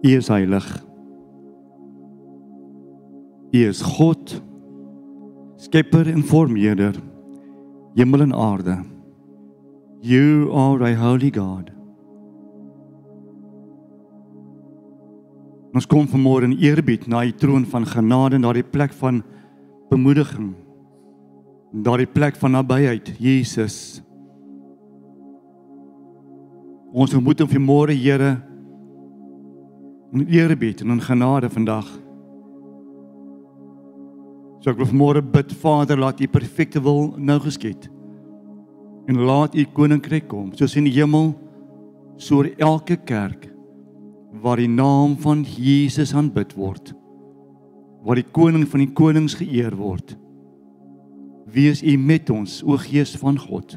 [0.00, 0.66] U is heilig.
[3.52, 4.32] U is God,
[5.60, 6.96] skepper en vormgewer,
[7.98, 8.78] hemel en aarde.
[10.00, 11.68] You are a holy God.
[15.76, 19.20] Ons kom vanmôre in eerbied na u troon van genade en daardie plek van
[19.90, 20.54] bemoediging.
[21.70, 24.00] Daardie plek van nabyheid, Jesus.
[26.90, 28.38] Ons moet hom vanmôre, Here,
[30.12, 31.86] in eerbied en in genade vandag.
[34.60, 37.86] So ek wil vanmôre bid, Vader, laat u perfekte wil nou geskied.
[39.08, 41.32] En laat u koninkryk kom, soos in die hemel,
[42.20, 43.48] so oor elke kerk
[44.42, 46.92] waar die naam van Jesus aanbid word.
[48.04, 50.14] Waar die koning van die konings geëer word.
[51.50, 53.74] Wees U met ons, o Gees van God.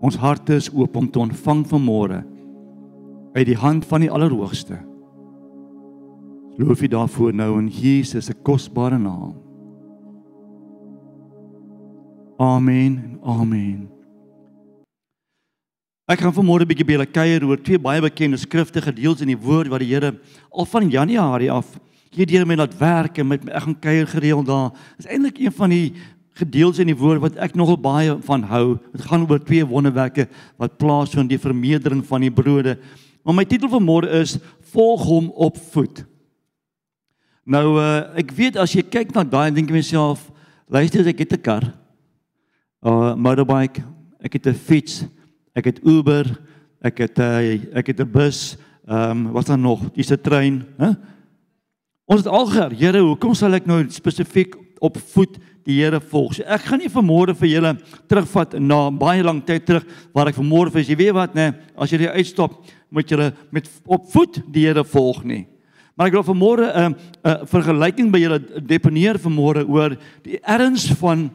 [0.00, 2.22] Ons harte is oop om te ontvang vanmôre
[3.34, 4.80] uit die hand van die Allerhoogste.
[6.60, 9.32] Loof U daarvoor nou in Jesus se kosbare naam.
[12.36, 13.18] Amen.
[13.24, 13.88] Amen.
[16.04, 19.32] Ek gaan vanmôre 'n bietjie by julle kuier oor twee baie bekende skrifte gedeels in
[19.32, 20.20] die woord wat die Here
[20.52, 21.80] al van Januarie af
[22.12, 24.70] hierdeur my laat werk en met my ek gaan kuier gereeld daar.
[24.98, 25.94] Dit is eintlik een van die
[26.34, 28.78] gedeels in die woord wat ek nogal baie van hou.
[28.92, 32.76] Dit gaan oor twee wonderwerke wat plaasvind die vermeerdering van die brode.
[33.24, 34.38] Maar my titel vanmôre is
[34.72, 36.09] volg hom op voet.
[37.44, 40.30] Nou uh, ek weet as jy kyk na daai dink jy myself,
[40.68, 41.64] luister ek het 'n kar.
[42.82, 43.82] 'n uh, motorbike,
[44.20, 45.04] ek het 'n fiets
[45.54, 46.26] ek het Uber,
[46.80, 50.66] ek het uh, ek het 'n bus, ehm um, wat dan nog, dis 'n trein,
[50.78, 50.90] hè?
[52.04, 56.34] Ons het al gehoor, Here, hoekom sal ek nou spesifiek op voet die Here volg?
[56.34, 60.34] So ek gaan nie vanmôre vir julle terugvat na baie lank tyd terug waar ek
[60.34, 64.42] vanmôre vir jy weet wat nê, as jy die uitstop, moet jy met op voet
[64.50, 65.46] die Here volg nie.
[66.00, 66.94] Maar ek wil vanmôre 'n uh, 'n
[67.28, 69.92] uh, vergelyking by julle deponeer vanmôre oor
[70.24, 71.28] die erns van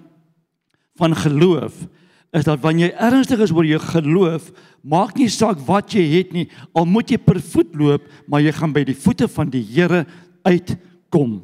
[0.98, 1.86] van geloof
[2.34, 4.50] is dat wanneer jy ernstig is oor jou geloof,
[4.81, 8.52] maak nie saak wat jy het nie, al moet jy per voet loop, maar jy
[8.58, 10.06] gaan by die voete van die Here
[10.44, 11.44] uitkom.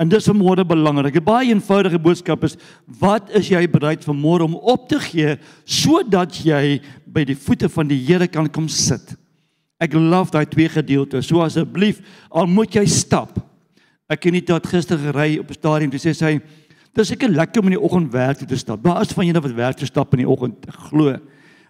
[0.00, 1.16] En dis 'n môre belangrik.
[1.16, 2.56] 'n Baie eenvoudige boodskap is:
[2.86, 5.36] wat is jy bereid vir môre om op te gee
[5.66, 9.19] sodat jy by die voete van die Here kan kom sit?
[9.80, 11.26] Ek love daai twee gedeeltes.
[11.26, 13.38] So asseblief, al moet jy stap.
[14.10, 16.40] Ek het nie tot gister gery op 'n stadium toe sê sy
[16.90, 18.82] Dit is seker lekker om in die oggend werk toe te stap.
[18.82, 21.14] Maar as van julle wat werk te stap in die oggend, glo.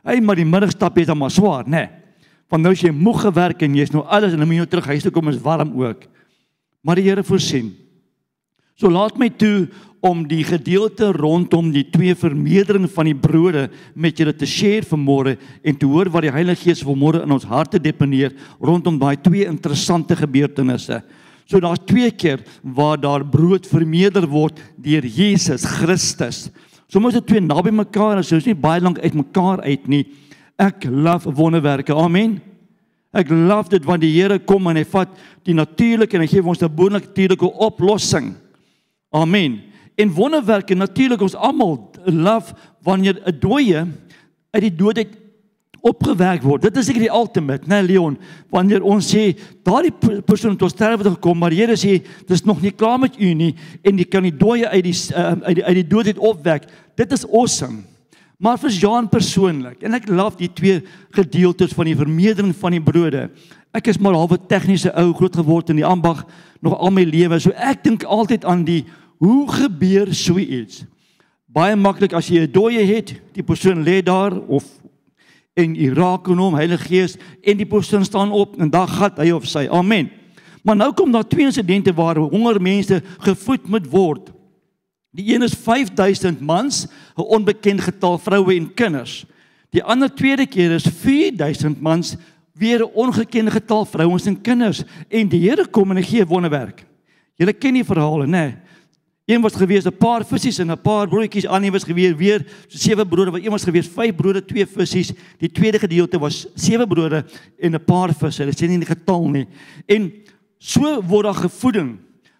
[0.02, 1.70] Hey, maar die middagstap is dan maar swaar, né?
[1.70, 1.88] Nee.
[2.50, 4.70] Want nou as jy moeg gewerk en jy's nou alles en dan moet jy nou
[4.72, 6.06] terug huis toe kom is warm ook.
[6.82, 7.68] Maar die Here voorsien.
[8.80, 9.68] So laat my toe
[10.00, 15.34] om die gedeelte rondom die twee vermeerdering van die brode met julle te share vanmôre
[15.60, 19.44] en te hoor wat die Heilige Gees vanmôre in ons harte deponeer rondom daai twee
[19.44, 21.02] interessante gebeurtenisse.
[21.44, 26.46] So daar's twee keer waar daar brood vermeerder word deur Jesus Christus.
[26.88, 30.04] Sommige is twee naby mekaar, so is nie baie lank uit mekaar uit nie.
[30.56, 31.92] Ek love wonderwerke.
[31.92, 32.38] Amen.
[33.12, 35.12] Ek love dit wanneer die Here kom en hy vat
[35.44, 38.39] die natuurlike en hy gee ons 'n bonatuurlike oplossing.
[39.10, 39.60] Amen.
[39.94, 43.86] En wonderwerke natuurlik ons almal love wanneer 'n dooie
[44.50, 45.18] uit die dood uit
[45.80, 46.62] opgewerk word.
[46.62, 48.18] Dit is seker die ultimate, né, nee, Leon?
[48.52, 49.32] Wanneer ons sê
[49.64, 49.92] daardie
[50.26, 53.54] persoon het tot sterwe gekom, maar Here sê dis nog nie klaar met u nie
[53.82, 56.68] en jy kan die dooie uit die uh, uit die uit die dood uit opwek.
[56.96, 57.82] Dit is awesome.
[58.38, 60.82] Maar vir Jean persoonlik en ek love die twee
[61.16, 63.30] gedeeltes van die vermeerdering van die brode.
[63.72, 66.24] Ek is maar halwe tegniese ou groot geword in die ambag
[66.60, 67.38] nog al my lewe.
[67.40, 68.84] So ek dink altyd aan die
[69.20, 70.84] hoe gebeur so iets?
[71.50, 74.64] Baie maklik as jy 'n dooie het, die persoon lê daar of
[75.54, 79.18] en U raak in hom Heilige Gees en die persoon staan op en dan gat
[79.18, 79.66] hy of sy.
[79.70, 80.10] Amen.
[80.62, 84.30] Maar nou kom daar twee insidente waar honger mense gevoed moet word.
[85.10, 86.86] Die een is 5000 mans,
[87.16, 89.24] 'n onbekend getal vroue en kinders.
[89.70, 92.16] Die ander tweede keer is 4000 mans,
[92.60, 96.84] weer 'n ongekende getal vrouens en kinders en die Here kom en hy gee wonderwerk.
[97.34, 98.30] Julle ken die verhale, né?
[98.30, 98.56] Nee?
[99.30, 103.06] Een was gewees 'n paar visse en 'n paar broodjies, ander was gewees weer sewe
[103.06, 105.14] brode, wat een was gewees vyf brode, twee visse.
[105.38, 107.24] Die tweede gedeelte was sewe brode
[107.58, 108.44] en 'n paar visse.
[108.44, 109.46] Dit sê nie die getal nie.
[109.86, 110.12] En
[110.58, 111.98] so word daar gevoeding.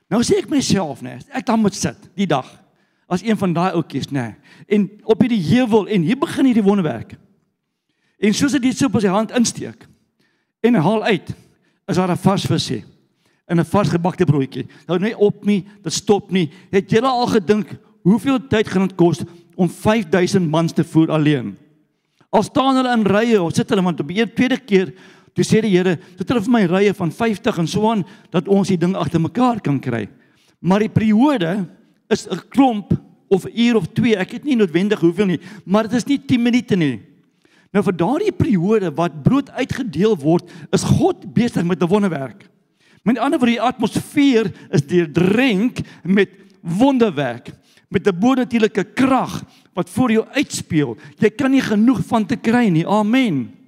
[0.09, 2.61] Nou sê ek myself, nê, ek dan moet sit die dag
[3.07, 4.35] as een van daai oudjies, nê.
[4.67, 7.17] En op hierdie heuwel en hier begin hierdie wonderwerk.
[8.19, 9.89] En soos dit so op sy hand insteek
[10.61, 11.35] en haal uit,
[11.87, 12.85] is daar 'n vars visie
[13.49, 14.67] in 'n varsgebakte broodjie.
[14.87, 16.51] Nou net op nie, dit stop nie.
[16.71, 19.23] Het julle al gedink hoeveel tyd gaan dit kos
[19.55, 21.57] om 5000 mans te voer alleen?
[22.31, 24.95] Al staan hulle in rye of sit hulle want op die tweede keer
[25.35, 28.49] Toe sê die Here, "Dit het vir my rye van 50 en so aan dat
[28.49, 30.09] ons die ding agter mekaar kan kry."
[30.61, 31.69] Maar die periode
[32.09, 32.93] is 'n klomp
[33.29, 36.19] of 'n uur of 2, ek het nie noodwendig hoeveel nie, maar dit is nie
[36.19, 37.01] 10 minute nie.
[37.71, 42.49] Nou vir daardie periode wat brood uitgedeel word, is God besig met 'n wonderwerk.
[43.05, 46.29] Met ander woorde, die atmosfeer is deurdrenk met
[46.61, 47.53] wonderwerk,
[47.89, 49.45] met 'n bonatuurlike krag
[49.75, 50.97] wat voor jou uitspeel.
[51.19, 52.87] Jy kan nie genoeg van te kry nie.
[52.87, 53.60] Amen.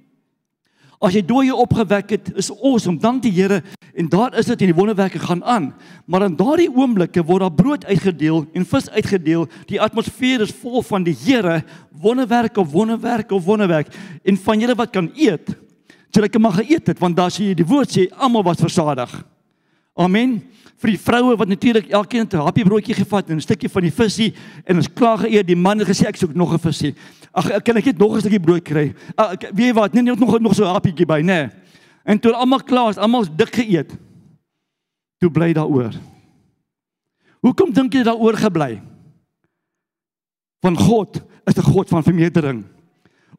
[1.03, 2.95] As jy dooie opgewek het, is awesome.
[3.03, 3.59] Dank die Here.
[3.93, 5.73] En daar is dit en die wonderwerke gaan aan.
[6.07, 9.43] Maar in daardie oomblikke word daar brood uitgedeel en vis uitgedeel.
[9.67, 11.59] Die atmosfeer is vol van die Here,
[11.91, 13.91] wonderwerke of wonderwerke of wonderwerk.
[14.23, 15.51] En van julle wat kan eet,
[16.13, 19.11] sal ek maar geëet het want daar sê die woord sê almal was versadig.
[19.99, 20.39] Amen
[20.83, 23.91] vir die vroue wat natuurlik elkeen 'n happie broodjie gevat en 'n stukkie van die
[23.91, 24.33] visie
[24.65, 25.47] en ons klaar geëet.
[25.47, 26.93] Die man het gesê ek soek nog 'n visie.
[27.33, 28.93] Ag kan ek net nog 'n stukkie brood kry?
[29.17, 29.93] Ag weet jy wat?
[29.93, 31.25] Nee, net nog nog so 'n happietjie by, nê.
[31.25, 31.49] Nee.
[32.03, 33.97] En toe almal klaar is, almal dik geëet.
[35.17, 35.93] Toe bly daaroor.
[37.41, 38.81] Hoekom dink jy daaroor gebly?
[40.61, 42.63] Van God is 'n God van vermeerdering.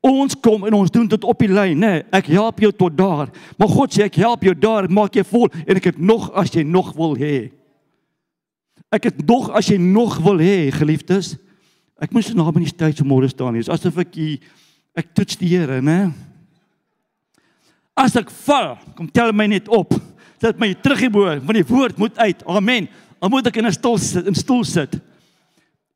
[0.00, 1.87] Ons kom en ons doen dit op die lyn, nê.
[1.87, 3.31] Nee, ek help jou tot daar.
[3.56, 6.50] Maar God sê ek help jou daar, maak jy vol en ek het nog as
[6.52, 7.52] jy nog wil hê.
[8.93, 11.37] Ek het nog as jy nog wil hê, geliefdes.
[12.04, 13.64] Ek moes nou by die tyd so môre staan hier.
[13.72, 14.40] Asof ek hier,
[14.98, 16.10] ek toets die Here, nê.
[17.96, 19.94] As ek val, kom tel my net op.
[20.42, 22.42] Sit my terug hier bo, want die woord moet uit.
[22.50, 22.90] Amen.
[23.22, 25.00] Dan moet ek in 'n stoel sit, in stoel sit.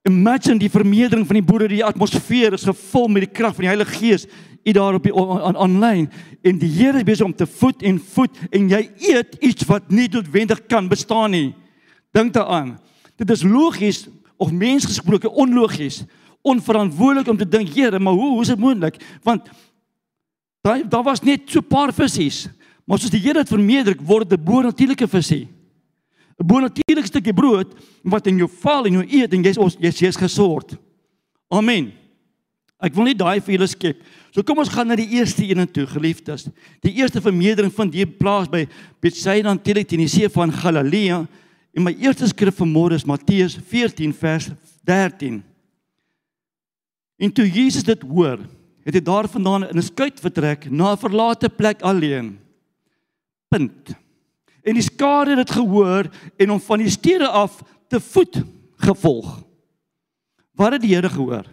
[0.08, 3.69] Imagine die vermeerdering van die boere, die atmosfeer is gevul met die krag van die
[3.75, 4.26] Heilige Gees
[4.64, 6.08] hier daar op die aanlyn
[6.43, 9.90] en die Here is besig om te voed en voed en jy eet iets wat
[9.90, 11.54] nie noodwendig kan bestaan nie.
[12.12, 12.78] Dink daaraan.
[13.16, 14.06] Dit is logies
[14.38, 16.05] of mensgesproke onlogies,
[16.46, 18.96] onverantwoordelik om te dink, Here, maar hoe hoe is dit moontlik?
[19.23, 19.50] Want
[20.62, 22.50] daar daar was net so 'n paar visse.
[22.87, 25.49] Maar soos die Here dit vermeerder, word 'n bo natuurlike visie.
[26.38, 27.73] 'n bonatuurlike stukkie brood
[28.06, 30.76] wat in jou val en jou eet en jy's ons jy's jy's gesort.
[31.50, 31.90] Amen.
[32.79, 34.02] Ek wil nie daai vir julle skep.
[34.31, 36.46] So kom ons gaan na die eerste een toe, geliefdes.
[36.85, 38.69] Die eerste vermeerdering vind hier plaas by
[39.02, 41.25] Bethsaida natuurlik in die see van Galilea.
[41.73, 44.50] En my eerste skrif vir môre is Matteus 14 vers
[44.85, 45.43] 13.
[47.19, 48.38] En toe Jesus dit hoor,
[48.85, 52.38] het hy daarvandaan in 'n skuit vertrek na 'n verlate plek alleen.
[53.49, 53.97] Punt
[54.69, 58.41] en die skare het dit gehoor en hom van die stede af te voet
[58.85, 59.38] gevolg.
[60.59, 61.47] Wat het die Here gehoor?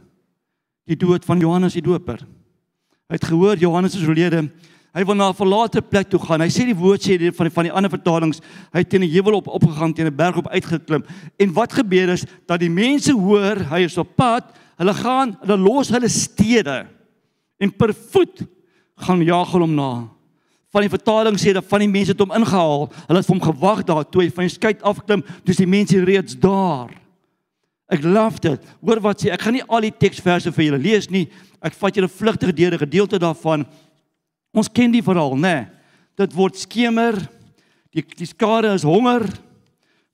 [0.86, 2.26] Die dood van Johannes die Doper.
[3.06, 4.48] Hy het gehoor Johannes is oorlede.
[4.96, 6.42] Hy wil na 'n verlate plek toe gaan.
[6.42, 8.40] Hy sê die woord sê die van die van die ander vertalings,
[8.72, 11.04] hy het teen 'n heuwel op opgegaan, teen 'n berg op uitgeklim.
[11.38, 14.44] En wat gebeur is dat die mense hoor hy is op pad,
[14.78, 16.88] hulle gaan, hulle los hulle stede
[17.60, 18.48] en per voet
[18.98, 20.16] gaan jag hulle hom na
[20.76, 22.90] van die vertaling sê dat van die mense het hom ingehaal.
[23.08, 26.02] Hulle het vir hom gewag daar toe hy van die skei afklim, dis die mense
[26.04, 26.92] reeds daar.
[27.88, 28.66] Ek love dit.
[28.84, 31.30] Hoor wat sê, ek gaan nie al die teksverse vir julle lees nie.
[31.64, 33.64] Ek vat julle vlugtig deur 'n gedeelte daarvan.
[34.56, 35.42] Ons ken die verhaal, né?
[35.42, 35.66] Nee.
[36.16, 37.18] Dit word skemer.
[37.92, 39.28] Die die skare is honger.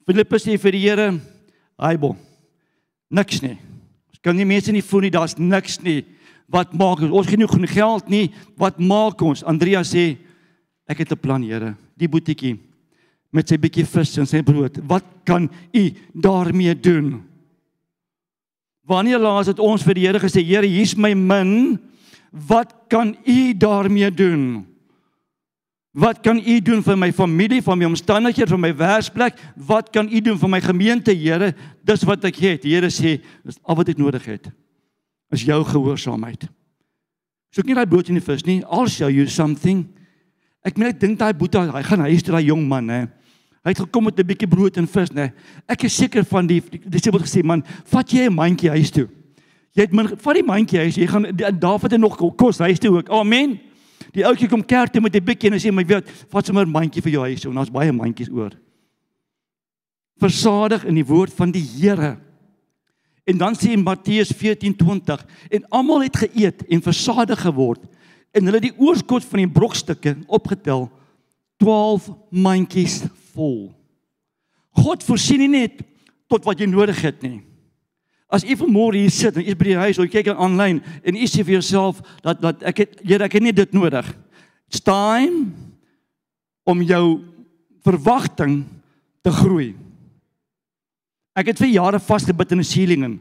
[0.07, 1.21] Filippus sê vir die Here,
[1.77, 2.15] "Haaibo.
[3.11, 3.57] Niks nie.
[4.09, 6.05] Ons kan nie mense nie voed nie, daar's niks nie.
[6.49, 7.11] Wat maak ons?
[7.11, 8.31] Ons nie genoeg geld nie.
[8.57, 10.17] Wat maak ons?" Andrea sê,
[10.87, 11.75] Ek het 'n plan, Here.
[11.97, 12.59] Die boetiekie
[13.31, 14.77] met sy bietjie vis en sy brood.
[14.87, 17.23] Wat kan u daarmee doen?
[18.83, 21.79] Wanneer laas het ons vir die Here gesê, Here, hier's my min.
[22.31, 24.67] Wat kan u daarmee doen?
[25.91, 29.39] Wat kan u doen vir my familie, vir my omstandighede, vir my werksplek?
[29.55, 31.51] Wat kan u doen vir my gemeente, Here?
[31.83, 32.63] Dis wat ek het.
[32.63, 34.47] Here sê, dis al wat ek nodig het.
[35.35, 36.47] Is jou gehoorsaamheid.
[37.51, 38.61] Soek nie daai brood en die vis nie.
[38.63, 39.83] I'll show you something.
[40.63, 43.01] Ek meen ek dink daai boetie, hy gaan huis toe daai jong man hè.
[43.61, 45.31] Hy het gekom met 'n bietjie brood en vis nê.
[45.67, 49.09] Ek is seker van die disipels gesê man, vat jy 'n mandjie huis toe.
[49.71, 52.97] Jy het min vat die mandjie huis, jy gaan Dawid het nog kos huis toe
[52.97, 53.09] ook.
[53.09, 53.59] Amen.
[54.11, 56.65] Die ouetjie kom kerk toe met 'n bietjie en hy sê my weet, vat sommer
[56.65, 57.57] 'n mandjie vir jou huis toe.
[57.57, 58.51] Ons baie mandjies oor.
[60.19, 62.17] Versadig in die woord van die Here.
[63.25, 67.81] En dan sê in Matteus 14:20 en almal het geëet en versadig geword
[68.31, 70.89] en hulle die oorskot van die brokstukke opgetel
[71.57, 73.71] 12 mandjies vol.
[74.71, 75.81] God voorsien nie net
[76.27, 77.41] tot wat jy nodig het nie.
[78.31, 81.17] As jy vanmôre hier sit en jy is by die huis of kyk aanlyn en
[81.19, 84.07] jy sê vir jouself dat dat ek het Here ek het nie dit nodig.
[84.71, 85.51] It's time
[86.63, 87.05] om jou
[87.83, 88.61] verwagting
[89.25, 89.73] te groei.
[91.35, 93.19] Ek het vir jare vasgebid in 'n ceiling in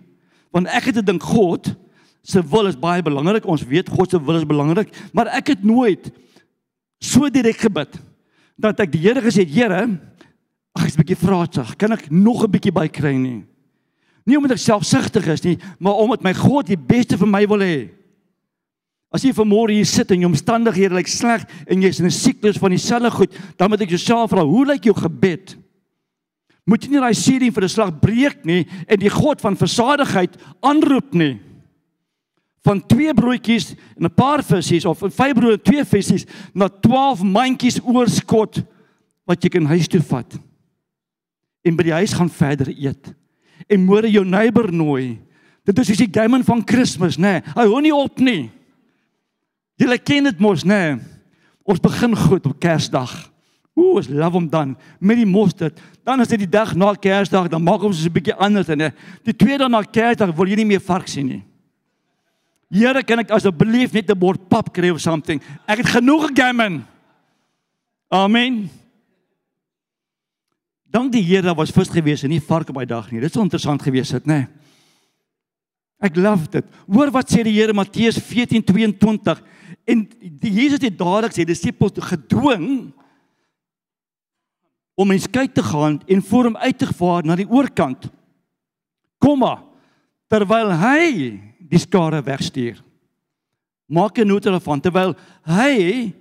[0.51, 1.75] want ek het gedink God
[2.23, 3.47] se wil is baie belangrik.
[3.47, 6.11] Ons weet God se wil is belangrik, maar ek het nooit
[7.01, 7.99] so direk gebid
[8.61, 9.87] dat ek die Here gesê het, Here,
[10.77, 13.45] ag ek's 'n bietjie vraatsig, kan ek nog 'n bietjie bykry nie?
[14.31, 17.65] Nie omdat ek selfsugtig is nie, maar omdat my God die beste vir my wil
[17.65, 17.89] hê.
[19.11, 22.61] As jy vanmôre hier sit en jou omstandighede lyk sleg en jy's in 'n siklus
[22.63, 25.57] van dieselfde goed, dan moet ek jouself vra, hoe lyk jou gebed?
[26.65, 30.37] Moet jy nie daai serie vir 'n slag breek nie en die God van versadigheid
[30.63, 31.41] aanroep nie.
[32.63, 37.23] Van twee broodjies en 'n paar visse of vyf broode en twee visse na 12
[37.23, 38.63] mandjies oorskot
[39.27, 40.39] wat jy kan huis toe vat.
[41.65, 43.20] En by die huis gaan verder eet.
[43.69, 45.19] En môre jou neighbor nooi.
[45.65, 47.41] Dit is die diamond van Kersfees, nê?
[47.41, 47.55] Nee.
[47.55, 48.51] Hy hou nie op nie.
[49.81, 50.81] Julle ken dit mos, né?
[50.97, 51.01] Nee.
[51.65, 53.13] Ons begin goed op Kersdag.
[53.79, 55.79] Ooh, ons love hom dan met die mosterd.
[56.05, 58.91] Dan is dit die dag na Kersdag, dan maak ons 'n bietjie anders en hè.
[59.25, 61.45] Die tweede na Kersdag wil jy nie meer vark sien nie.
[62.71, 65.41] Here, kan ek asseblief net 'n bord pap kry of something?
[65.67, 66.87] Ek het genoeg gegamen.
[68.09, 68.71] Amen.
[70.91, 73.21] Dank die Here was vis gewees en nie vark op daai dag nie.
[73.23, 74.43] Dit sou interessant gewees het, né?
[74.43, 74.49] Nee.
[76.01, 76.65] Ek love dit.
[76.89, 79.43] Hoor wat sê die Here Matteus 14:22
[79.91, 80.07] en
[80.41, 82.93] die Jesus het dadelik sy disippels gedwing
[84.97, 88.09] om in skei te gaan en voor hom uit te vaar na die oorkant.
[89.21, 89.59] Komma
[90.31, 91.37] terwyl hy
[91.71, 92.81] die skare wegstuur.
[93.89, 96.15] Maak 'n noot daarvan terwyl hy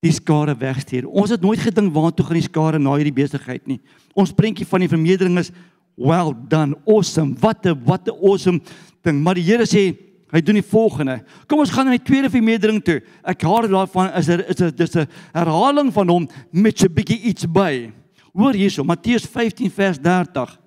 [0.00, 1.08] die skare wegstuur.
[1.08, 3.80] Ons het nooit gedink waartoe gaan die skare na hierdie besigheid nie.
[4.16, 5.52] Ons prentjie van die vermeerdering is
[6.00, 7.36] well done, awesome.
[7.40, 8.60] Wat 'n wat 'n awesome
[9.02, 9.22] ding.
[9.22, 9.96] Maar die Here sê
[10.32, 11.22] hy doen die volgende.
[11.46, 13.02] Kom ons gaan na die tweede vermeerdering toe.
[13.24, 17.20] Ek haal daarvan is er is 'n dis 'n herhaling van hom met 'n bietjie
[17.20, 17.92] iets by.
[18.32, 20.58] Hoor hierso, Matteus 15 vers 30.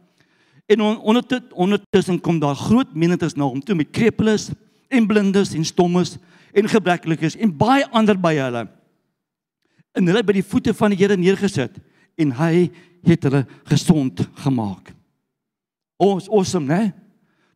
[0.67, 4.51] En on, ondertussen ondertussen kom daar groot menigtes na hom toe met krepeles
[4.89, 6.17] en blindes en stommes
[6.53, 8.67] en gebreklikes en baie ander by hulle.
[9.93, 11.77] En hulle by die voete van die Here neergesit
[12.19, 12.67] en hy
[13.05, 14.91] het hulle gesond gemaak.
[16.01, 16.91] Ons awesome, né?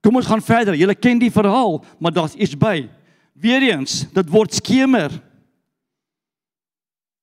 [0.04, 0.78] Kom ons gaan verder.
[0.78, 2.86] Julle ken die verhaal, maar daar's iets by.
[3.38, 5.14] Weereens, dit word skemer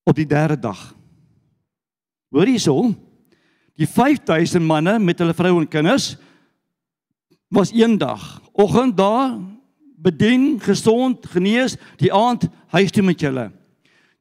[0.05, 0.93] op die derde dag.
[2.35, 2.93] Hoor hierso.
[3.79, 6.15] Die 5000 manne met hulle vroue en kinders
[7.55, 8.43] was een dag.
[8.53, 9.39] Oggend daar
[10.05, 13.49] bedien, gesond, genees, die aand huis toe met julle.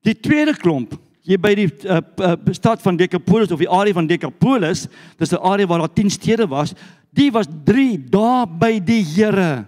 [0.03, 4.07] Die tweede klomp jy by die uh, uh, stad van Decapolis of die area van
[4.10, 4.88] Decapolis,
[5.19, 6.74] dis 'n area waar daar 10 stede was,
[7.15, 9.65] die was 3 dae by die Here.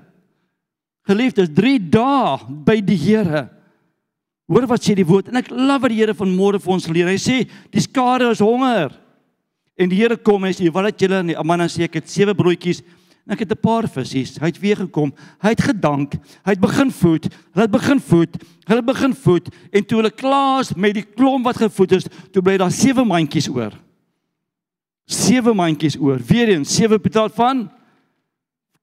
[1.07, 3.49] Geliefdes, 3 dae by die Here.
[4.47, 7.07] Hoor wat sê die woord en ek love wat die Here vanmôre vir ons leer.
[7.07, 7.37] Hy sê
[7.71, 8.91] die skare is honger.
[9.77, 11.23] En die Here kom en sê wat het julle?
[11.23, 12.83] Die man sê ek het sewe broodjies
[13.25, 14.39] En ek het 'n paar visse.
[14.39, 15.13] Hy het weer gekom.
[15.41, 16.13] Hy het gedank.
[16.43, 17.23] Hy het begin voed.
[17.53, 18.37] Hulle het begin voed.
[18.65, 22.05] Hulle het begin voed en toe hulle klaar is met die klomp wat gevoed is,
[22.31, 23.73] toe bly daar sewe mandjies oor.
[25.05, 26.17] Sewe mandjies oor.
[26.17, 27.69] Weereens sewe betaal van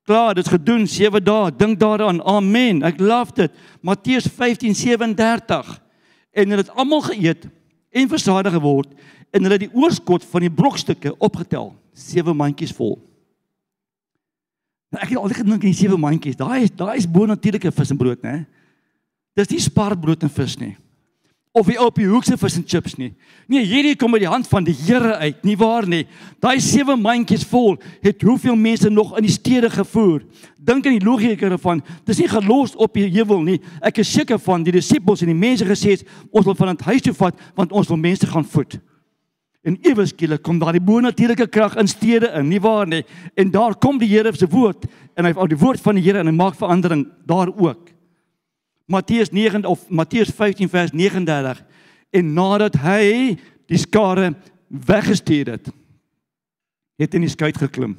[0.03, 1.51] Klaar, dit is gedoen 7 dae.
[1.57, 2.19] Dink daaraan.
[2.27, 2.83] Amen.
[2.83, 3.53] Ek love dit.
[3.81, 5.79] Matteus 15:37.
[6.33, 7.47] En hulle het almal geëet
[7.91, 8.89] en versadig geword
[9.31, 11.75] en hulle het die oorskot van die brokstukke opgetel.
[11.95, 12.99] Sewe mandjies vol.
[14.93, 18.21] Ek het altyd gedink die sewe mandjies, daai is daai is bo-natuurlike vis en brood,
[18.25, 18.43] né?
[19.39, 20.75] Dis nie spaarbrood en vis nie.
[21.53, 23.11] Of die op die hoekse vis en chips nie.
[23.49, 26.07] Nee, hierdie kom uit die hand van die Here uit, nie waar nie?
[26.41, 30.25] Daai sewe mandjies vol het hoeveel mense nog in die stede gevoer?
[30.57, 31.83] Dink aan die logika daarvan.
[32.09, 33.59] Dis nie gelos op die heuwel nie.
[33.85, 36.89] Ek is seker van die disippels en die mense gesê het ons wil van dit
[36.89, 38.81] huis toe vat want ons wil mense gaan voed.
[39.63, 43.05] En ewe skielik kom daar die bonatuurlike krag in stede in, nie waar nie?
[43.39, 46.19] En daar kom die Here se woord en hy al die woord van die Here
[46.19, 47.93] en hy maak verandering daar ook.
[48.91, 51.63] Matteus 9 of Matteus 15 vers 39
[52.13, 53.39] en nadat hy
[53.71, 54.33] die skare
[54.67, 55.71] weggestuur het,
[56.99, 57.95] het in die skei geklim.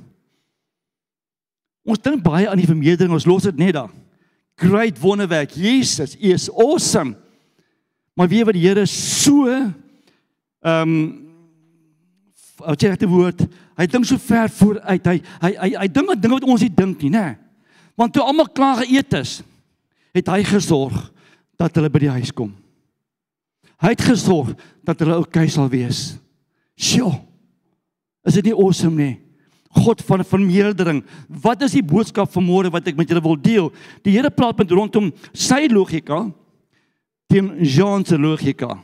[1.87, 3.91] Ons dink baie aan die vermeerdering, ons los dit net daar.
[4.59, 5.55] Great wonderwerk.
[5.55, 7.15] Jesus is awesome.
[8.13, 9.71] Maar wie wat die Here so ehm
[10.63, 10.95] um,
[12.65, 13.45] wat jy regte woord,
[13.79, 15.07] hy dink so ver vooruit.
[15.07, 17.25] Hy hy hy, hy dink aan dinge wat ons nie dink nie, nê?
[17.99, 19.41] Want toe almal klaar geëet is,
[20.15, 20.95] het hy gesorg
[21.59, 22.53] dat hulle by die huis kom.
[23.83, 24.53] Hy het gesorg
[24.85, 26.13] dat hulle oukei sal wees.
[26.79, 27.11] Sjoe.
[28.23, 29.17] Is dit nie awesome nie?
[29.73, 31.01] God van vermeerdering.
[31.27, 33.71] Wat is die boodskap vanmôre wat ek met julle wil deel?
[34.05, 36.27] Die Here praat met rondom sy logika
[37.31, 38.77] teen Jean se logika.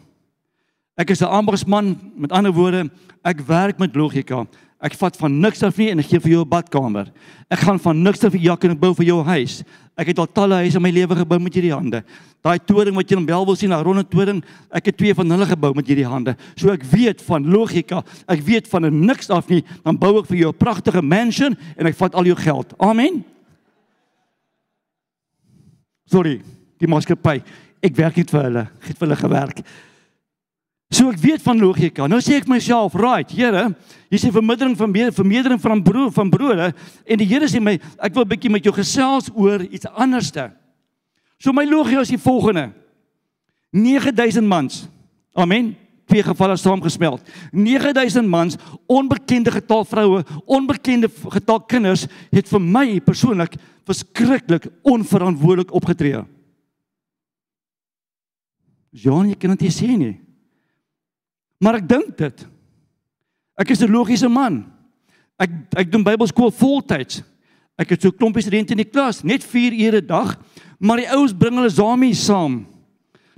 [1.00, 2.90] Ek is 'n ambersman, met ander woorde,
[3.24, 4.46] ek werk met logika.
[4.82, 7.12] Ek vat van niks af nie en ek gee vir jou 'n badkamer.
[7.50, 9.64] Ek gaan van niks af vir jak en ek bou vir jou 'n huis.
[9.98, 12.04] Ek het al talle huise in my lewe gebou met hierdie hande.
[12.44, 15.30] Daai toring wat jy in Bel wil sien, daai ronde toring, ek het twee van
[15.30, 16.36] hulle gebou met hierdie hande.
[16.56, 20.38] So ek weet van logika, ek weet van niks af nie, dan bou ek vir
[20.38, 22.74] jou 'n pragtige mansion en ek vat al jou geld.
[22.80, 23.24] Amen.
[26.06, 26.42] Sorry,
[26.78, 27.42] die maatskappy.
[27.82, 28.70] Ek werk net vir hulle.
[28.82, 29.64] Ek het vir hulle gewerk.
[30.90, 32.08] So ek weet van logika.
[32.10, 33.68] Nou sê ek myself, right, Here,
[34.10, 36.72] jy sê vermindering van vermeerdering van brood van brode
[37.06, 40.52] en die Here sê my, ek wil 'n bietjie met jou gesels oor iets anderste.
[41.38, 42.74] So my logika is die volgende.
[43.72, 44.90] 9000 mans.
[45.36, 45.76] Amen.
[46.08, 47.22] Twee gevalle saamgesmeld.
[47.54, 53.54] 9000 mans, onbekende getal vroue, onbekende getal kinders het vir my persoonlik
[53.86, 56.26] verskriklik onverantwoordelik opgetree.
[58.90, 60.29] Johan, jy kan dit nie sê nie.
[61.60, 62.48] Maar ek dink dit.
[63.60, 64.66] Ek is 'n logiese man.
[65.38, 67.22] Ek ek doen Bybelskool voltyds.
[67.78, 70.38] Ek het so klomp studente in die klas, net 4 ure 'n dag,
[70.80, 72.66] maar die ouens bring hulle Zami saam.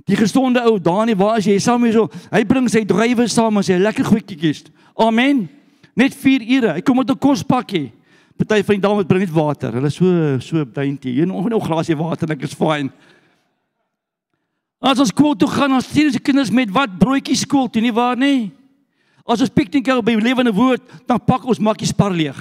[0.04, 1.58] Die gesonde ou Dani, waar is jy?
[1.58, 2.08] Saam hier so.
[2.32, 4.64] Hy bring sy drywe saam en sy lekker goedjies.
[4.98, 5.48] Amen.
[5.94, 6.72] Net 4 ure.
[6.74, 7.92] Hy kom met 'n kospakkie.
[8.36, 9.72] Party van die dames bring net water.
[9.72, 11.20] Hulle so so dainty.
[11.20, 12.90] Een nog 'n glasie water en ek is fine.
[14.82, 17.82] As ons skool toe gaan, dan stuur ons die kinders met wat broodjies skool toe,
[17.84, 18.50] nie waar nie?
[19.22, 22.38] As ons piknik hou by lewende woord, dan pak ons makkies spar leeg.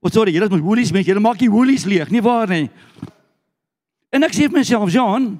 [0.00, 2.70] O, sorry, julle moet woolies met, julle maak die woolies leeg, nie waar nie?
[4.14, 5.34] En ek sê vir myself, Jean,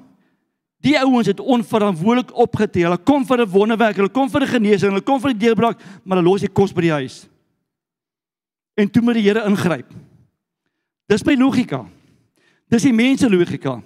[0.85, 2.85] die ouens het onverantwoordelik opgetree.
[2.85, 5.77] Hulle kom vir 'n wonderwerk, hulle kom vir 'n genesing, hulle kom vir 'n deurbraak,
[6.03, 7.27] maar hulle los die kos by die huis.
[8.77, 9.89] En toe moet die Here ingryp.
[11.07, 11.85] Dis my logika.
[12.69, 13.81] Dis die mense logika.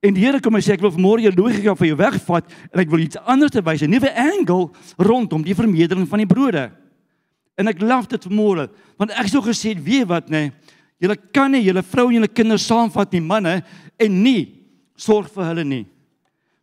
[0.00, 2.82] En die Here kom en sê ek wil vanmôre jou logika van jou wegvat en
[2.84, 6.70] ek wil iets anders wys, 'n nuwe angle rondom die vermeerdering van die brode.
[7.58, 10.52] En ek laf dit vanmôre want ek sou gesê weet wat nê, nee,
[11.00, 13.62] julle kan nie julle vrou en julle kinders saamvat nie manne
[13.98, 14.54] en nie
[14.96, 15.86] sorg vir hulle nie.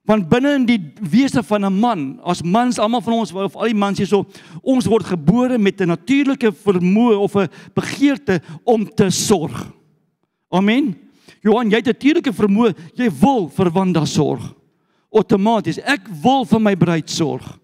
[0.05, 3.65] Want binne in die wese van 'n man, as mans almal van ons of al
[3.65, 4.25] die mans hierso,
[4.62, 9.73] ons word gebore met 'n natuurlike vermoë of 'n begeerte om te sorg.
[10.49, 11.04] Amen.
[11.45, 14.53] Johan, jy het 'n natuurlike vermoë, jy wil vir Wanda sorg.
[15.13, 17.60] Outomaties, ek wil vir my bruid sorg.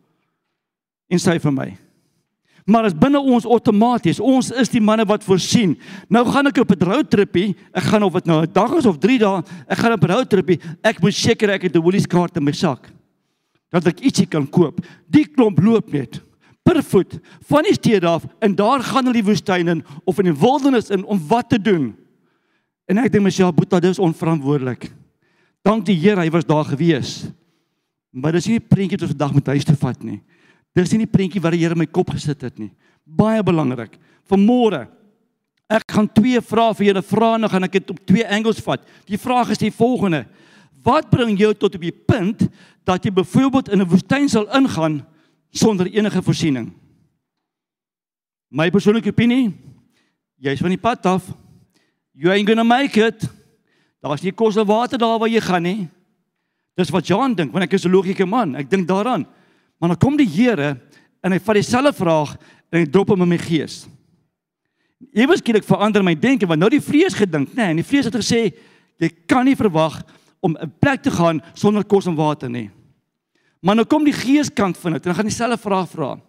[1.09, 1.77] En sy vir my.
[2.65, 5.77] Maar as binne ons outomaties, ons is die manne wat voorsien.
[6.09, 8.99] Nou gaan ek op 'n roadtripie, ek gaan of dit nou 'n dag is of
[8.99, 12.37] 3 dae, ek gaan op 'n roadtripie, ek moet seker ek het 'n Woolies kaart
[12.37, 12.91] in my sak.
[13.71, 14.79] Dat ek ietsie kan koop.
[15.09, 16.21] Die klomp loop net
[16.63, 20.25] per voet van die stede af en daar gaan hulle die woestyn in of in
[20.25, 21.95] die wildernis in om wat te doen?
[22.91, 24.89] En ek dink myself, Boeta, dis onverantwoordelik.
[25.63, 27.31] Dank die Here, hy was daar gewees.
[28.11, 30.19] Maar dis nie 'n prentjie wat ons vandag met huis toe vat nie.
[30.75, 32.71] Dis nie 'n prentjie wat die Here in my kop gesit het nie.
[33.05, 33.97] Baie belangrik.
[34.27, 34.87] Vanmôre
[35.69, 38.59] ek gaan twee vrae vir julle vra en dan gaan ek dit op twee angles
[38.59, 38.81] vat.
[39.07, 40.25] Die vraag is die volgende:
[40.83, 42.49] Wat bring jou tot op die punt
[42.83, 45.05] dat jy byvoorbeeld in 'n woestyn sal ingaan
[45.51, 46.73] sonder enige voorsiening?
[48.49, 49.53] My persoonlike opinie,
[50.37, 51.23] jy's van die pad af.
[52.13, 53.29] You ain't gonna make it.
[54.01, 55.89] Daar's nie kos of water daar waar jy gaan nie.
[56.75, 58.55] Dis wat Jan dink, want ek is 'n logiese man.
[58.55, 59.25] Ek dink daaraan.
[59.79, 60.79] Maar dan kom die Here
[61.21, 62.37] en hy vat dieselfde vraag
[62.71, 63.87] en hy drop hom in my gees.
[65.13, 68.15] Eweskielik verander my denke want nou die vrees gedink, nê, nee, en die vrees het
[68.15, 68.53] gesê
[69.01, 70.03] jy kan nie verwag
[70.41, 72.69] om 'n plek te gaan sonder kos en water nie.
[73.61, 76.19] Maar nou kom die geeskant van dit en dan gaan dieselfde vraag vra.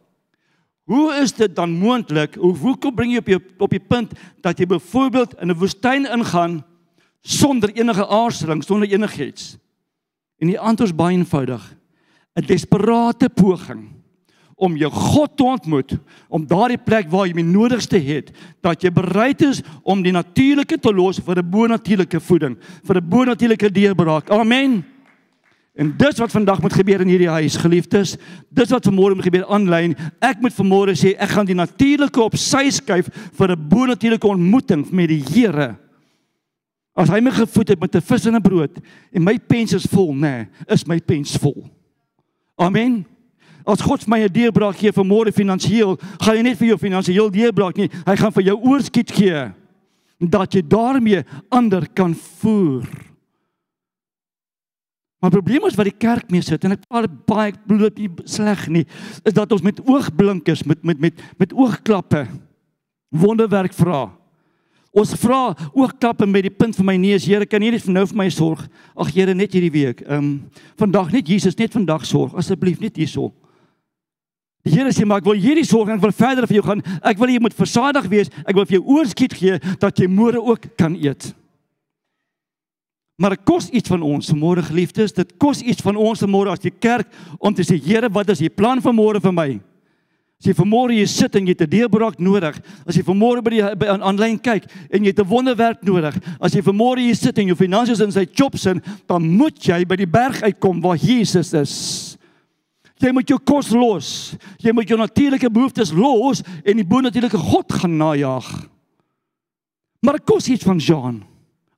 [0.85, 2.35] Hoe is dit dan moontlik?
[2.35, 5.59] Hoe hoe kom bring jy op jou op die punt dat jy byvoorbeeld in 'n
[5.59, 6.65] woestyn ingaan
[7.23, 9.59] sonder enige aarzeling, sonder enigiets?
[10.39, 11.77] En die antwoord is baie eenvoudig.
[12.35, 14.03] 'n Desperate poging
[14.63, 15.97] om jou God te ontmoet,
[16.29, 18.31] om daardie plek waar jy die nodigste het,
[18.63, 23.09] dat jy bereid is om die natuurlike te los vir 'n bonatuurlike voeding, vir 'n
[23.09, 24.31] bonatuurlike deurbraak.
[24.31, 24.92] Amen.
[25.73, 28.17] En dis wat vandag moet gebeur in hierdie huis, geliefdes.
[28.53, 29.95] Dis wat vanmôre moet gebeur aanlyn.
[30.21, 33.09] Ek moet vanmôre sê ek gaan die natuurlike op sy skuif
[33.39, 35.77] vir 'n bonatuurlike ontmoeting met die Here.
[36.95, 38.81] As hy my gevoed het met 'n vis en 'n brood
[39.13, 41.71] en my pens is vol, nê, nee, is my pens vol.
[42.59, 43.07] Amen.
[43.65, 47.31] As God my 'n deurbraak gee vir môre finansiëel, gaan hy net vir jou finansiëel
[47.31, 49.53] deurbraak nie, hy gaan vir jou oorskiet gee
[50.21, 53.12] dat jy daarmee ander kan voer.
[55.23, 58.09] Maar die probleem is wat die kerk mee sit en ek val baie bloot nie
[58.27, 58.83] sleg nie,
[59.23, 62.25] is dat ons met oogblinkers met met met met oogklappe
[63.15, 64.09] wonderwerk vra.
[64.93, 68.19] Ons vra oogklappe met die punt van my neus, Here, kan U net nou vir
[68.19, 68.65] my sorg?
[68.99, 70.03] Ag Here, net hierdie week.
[70.03, 70.33] Ehm um,
[70.77, 73.31] vandag net Jesus, net vandag sorg asseblief net hierso.
[74.67, 76.83] Die Here sê maar ek wil hierdie sorg en ek wil verder vir jou gaan.
[76.99, 78.35] Ek wil jy moet versadig wees.
[78.43, 81.31] Ek wil vir jou oorskiet gee dat jy môre ook kan eet.
[83.21, 85.13] Maar dit kos iets van ons môre geliefdes.
[85.13, 88.41] Dit kos iets van ons môre as die kerk om te sê Here, wat is
[88.41, 89.51] u plan vir môre vir my?
[90.43, 93.77] As jy vanmôre hier sit en jy 'n deurbraak nodig, as jy vanmôre by die
[93.79, 97.55] by aanlyn kyk en jy 'n wonderwerk nodig, as jy vanmôre hier sit en jou
[97.55, 102.19] finansies in sy chops in, dan moet jy by die berg uitkom waar Jesus is.
[102.99, 104.37] Jy moet jou kos los.
[104.59, 108.69] Jy moet jou natuurlike behoeftes los en die bonatuurlike God gaan najag.
[110.03, 111.23] Maar kos iets van Jean.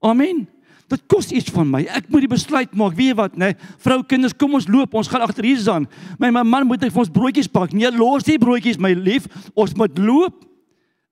[0.01, 0.54] Amen.
[0.95, 1.83] Dit kos iets van my.
[1.91, 2.95] Ek moet die besluit maak.
[2.95, 3.51] Weet jy wat, nê?
[3.51, 4.95] Nee, vrou, kinders, kom ons loop.
[4.95, 5.89] Ons gaan agter Jesus aan.
[6.23, 7.75] My, my man moet vir ons broodjies pak.
[7.75, 9.27] Nee, los die broodjies, my lief.
[9.59, 10.45] Ons moet loop.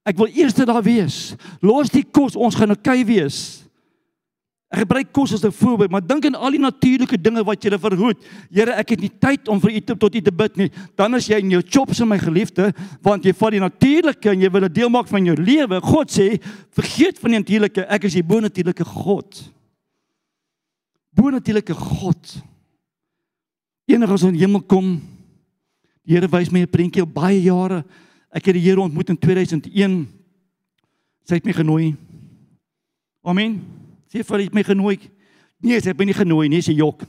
[0.06, 1.34] Ek wil eers daar wees.
[1.62, 2.38] Los die kos.
[2.38, 3.62] Ons gaan okay wees.
[4.72, 7.76] Ek gebruik kos as 'n voorbeeld, maar dink aan al die natuurlike dinge wat jy
[7.76, 8.16] verhoed.
[8.50, 10.70] Here, ek het nie tyd om vir u te tot u te bid nie.
[10.96, 14.40] Dan as jy in jou chops in my geliefde, want jy vat die natuurlike en
[14.40, 15.80] jy wil 'n deel maak van jou lewe.
[15.82, 16.40] God sê,
[16.70, 19.52] vergeet van die natuurlike, ek is die bonatuurlike God.
[21.12, 22.42] Bonatuurlike God.
[23.84, 24.94] Enige as ons in die hemel kom,
[26.02, 27.84] die Here wys my 'n prentjie op baie jare.
[28.32, 30.08] Ek het die Here ontmoet in 2001.
[31.24, 31.96] Sy het my genooi.
[33.22, 33.60] Amen.
[34.08, 34.98] Sy het vir my genooi.
[35.62, 37.04] Nee, sy het my nie genooi nie, sy jok.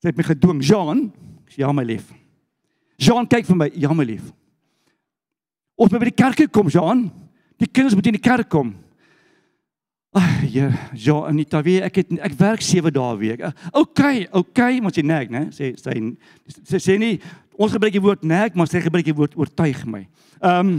[0.00, 0.62] Sy het my gedwing.
[0.62, 1.12] Jean,
[1.44, 2.12] ek sê ja my lief.
[2.96, 4.32] Jean kyk vir my, ja my lief.
[5.76, 7.10] Ons moet by die kerk kom, Jean.
[7.58, 8.74] Die kinders moet in die kerk kom.
[10.16, 13.42] Ag, ja, ja, Anita, wie ek het ek werk 7 dae week.
[13.76, 14.00] OK,
[14.32, 15.42] OK, maar sy nag, né?
[15.52, 15.96] Sê sy
[16.64, 17.18] sy sê nie
[17.56, 20.06] ons gebruik die woord nag, maar sy gebruik die woord oortuig my.
[20.40, 20.78] Ehm um,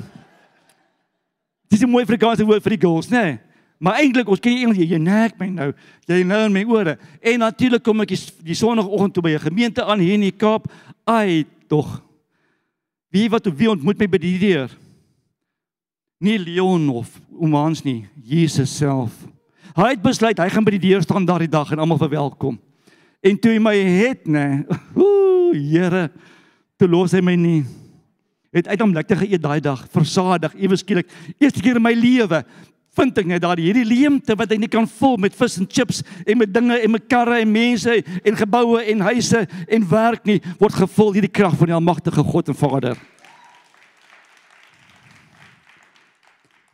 [1.67, 3.23] Dis 'n mooi Afrikaanse woord vir die girls, né?
[3.23, 3.39] Nee.
[3.77, 5.69] Maar eintlik ons ken jy Engels, jy nek my nou.
[6.07, 6.97] Jy nou in my ore.
[7.21, 8.19] En natuurlik kom ek die,
[8.49, 10.71] die sonoggend toe by 'n gemeente aan hier in die Kaap.
[11.05, 12.01] Ai, tog.
[13.11, 14.69] Wie wat wie ontmoet my by die deur?
[16.17, 19.13] Nie Leon of Omans nie, Jesus self.
[19.77, 22.55] Hy het besluit hy gaan by die deur staan daardie dag en almal verwelkom.
[23.21, 24.63] En toe hy my het, nê.
[24.97, 26.07] Ooh, Here,
[26.77, 27.59] toe los hy my nie.
[28.55, 32.41] Het uit hom lekker geëet daai dag, versadig, ewe skielik, eerste keer in my lewe
[32.97, 36.01] vind ek net daar hierdie leemte wat hy nie kan vul met vis en chips
[36.25, 40.39] en met dinge en met karre en mense en geboue en huise en werk nie
[40.57, 42.97] word gevul hierdie krag van die almagtige God en Vader.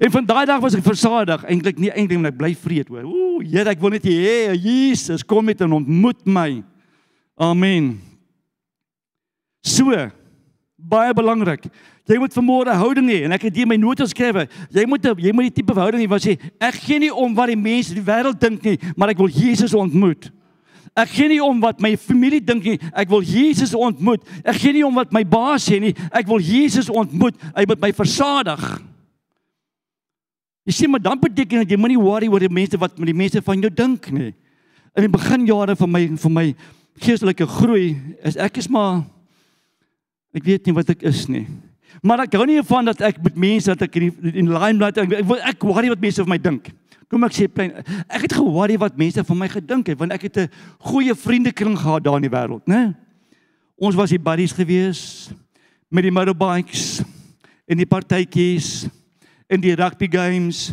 [0.03, 3.05] En van daai dag was ek versadig, eintlik nie eintlik net bly vreed hoor.
[3.07, 6.59] Ooh, Here, ek wil net hê Jesus kom met en ontmoet my.
[7.39, 7.95] Amen.
[9.63, 9.95] So
[10.75, 11.69] baie belangrik.
[12.03, 14.51] Jy moet vermoere houding hê en ek het hier my notas geskryf.
[14.75, 17.53] Jy moet jy moet die tipe houding hê wat sê ek gee nie om wat
[17.53, 20.27] die mense die wêreld dink nie, maar ek wil Jesus ontmoet.
[20.99, 24.27] Ek gee nie om wat my familie dink nie, ek wil Jesus ontmoet.
[24.43, 27.39] Ek gee nie om wat my baas sê nie, ek wil Jesus ontmoet.
[27.55, 28.67] Hy moet my versadig.
[30.63, 33.17] Jy sien maar dan beteken dit jy moenie worry oor die mense wat met die
[33.17, 34.31] mense van jou dink nie.
[34.95, 36.45] In die beginjare van my van my
[37.03, 39.01] geestelike groei is ek is maar
[40.33, 41.45] ek weet nie wat ek is nie.
[42.01, 45.01] Maar ek hou nie van dat ek met mense dat ek in die in limelight
[45.03, 46.71] ek ek, ek worry wat mense van my dink.
[47.11, 47.75] Kom ek sê plain
[48.07, 50.49] ek het ge-worry wat mense van my gedink het want ek het 'n
[50.79, 52.95] goeie vriendekring gehad daar in die wêreld, né?
[53.75, 55.29] Ons was die buddies gewees
[55.91, 57.03] met die motorbikes
[57.67, 58.87] en die partytjies
[59.53, 60.71] en die rugby games.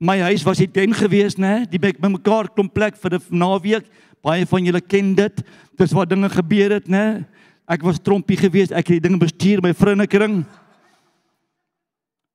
[0.00, 1.64] My huis was die tent gewees, né?
[1.68, 3.84] Die by mekaar klomp plek vir 'n naweek.
[4.22, 5.42] Baie van julle ken dit.
[5.78, 7.24] Dis waar dinge gebeur het, né?
[7.68, 10.44] Ek was trompie gewees, ek het die ding bestuur my vriendekring.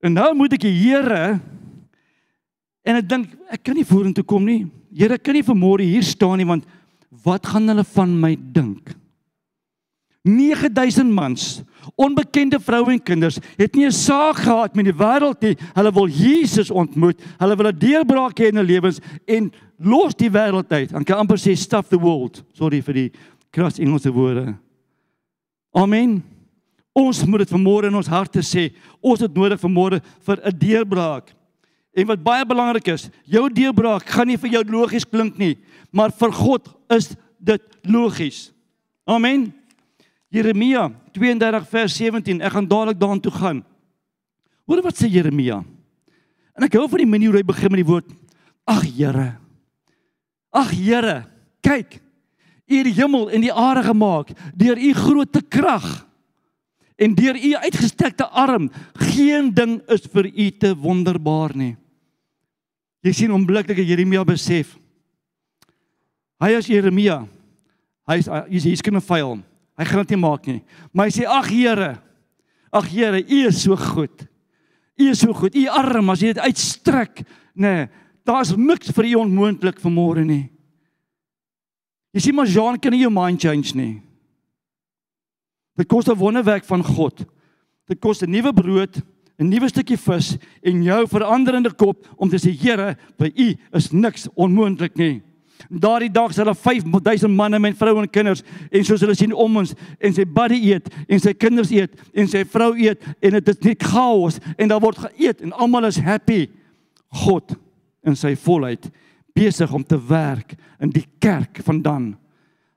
[0.01, 1.41] En nou moet ek die Here
[2.85, 4.65] en ek dink ek kan nie vorentoe kom nie.
[4.95, 6.65] Here, kan nie vanmôre hier staan nie want
[7.23, 8.93] wat gaan hulle van my dink?
[10.25, 11.63] 9000 mans,
[11.95, 15.57] onbekende vroue en kinders, het nie 'n saak gehad met die wêreld nie.
[15.73, 17.21] Hulle wil Jesus ontmoet.
[17.37, 20.89] Hulle wil 'n deurbraak hê in hulle lewens en los die wêreld uit.
[20.89, 22.43] Dan kan amper sê stuff the world.
[22.53, 23.11] Sorry vir die
[23.51, 24.55] kras Engelse woorde.
[25.73, 26.23] Amen.
[26.93, 28.73] Ons moet dit vanmôre in ons harte sê.
[29.01, 31.33] Ons het nodig vanmôre vir 'n deurbraak.
[31.95, 35.55] En wat baie belangrik is, jou deurbraak gaan nie vir jou logies klink nie,
[35.95, 38.51] maar vir God is dit logies.
[39.07, 39.53] Amen.
[40.33, 42.41] Jeremia 32 vers 17.
[42.41, 43.63] Ek gaan dadelik daaraan toe gaan.
[44.65, 45.61] Hoor wat sê Jeremia?
[46.55, 48.09] En ek hou van die manier hoe hy begin met die woord:
[48.65, 49.35] Ag Here.
[50.55, 51.17] Ag Here,
[51.61, 51.99] kyk.
[52.65, 55.85] U het die hemel en die aarde gemaak deur u groot krag
[56.97, 58.71] en deur u uitgestrekte arm.
[59.13, 61.75] Geen ding is vir u te wonderbaar nie.
[63.05, 64.73] Jy sien onmiddellik Jeremia besef.
[66.41, 67.27] Hy is Jeremia.
[68.09, 69.37] Hy is hy's hier's kan 'n vyel.
[69.77, 70.61] Hy gaan dit nie maak nie.
[70.93, 72.01] Maar hy sê ag Here,
[72.75, 74.27] Ag Here, U is so goed.
[74.99, 75.55] U is so goed.
[75.55, 77.23] U arm as jy dit uitstrek,
[77.55, 77.75] nê.
[77.85, 77.87] Nee,
[78.25, 80.47] Daar's niks vir U onmoontlik vanmôre nie.
[82.15, 84.01] Jy sien maar Jean kan nie jou mind change nie.
[85.77, 87.25] Dit kos 'n wonderwerk van God.
[87.87, 89.03] Dit kos 'n nuwe brood,
[89.37, 93.91] 'n nuwe stukkie vis en jou veranderende kop om te sê Here, by U is
[93.91, 95.21] niks onmoontlik nie.
[95.69, 99.61] Daardie dag sal daar 5000 manne met vroue en kinders en soos hulle sien om
[99.63, 103.49] ons en sy buddy eet en sy kinders eet en sy vrou eet en dit
[103.53, 106.45] is net chaos en daar word geëet en almal is happy.
[107.25, 107.55] God
[108.05, 108.89] in sy volheid
[109.35, 112.13] besig om te werk in die kerk vandaan.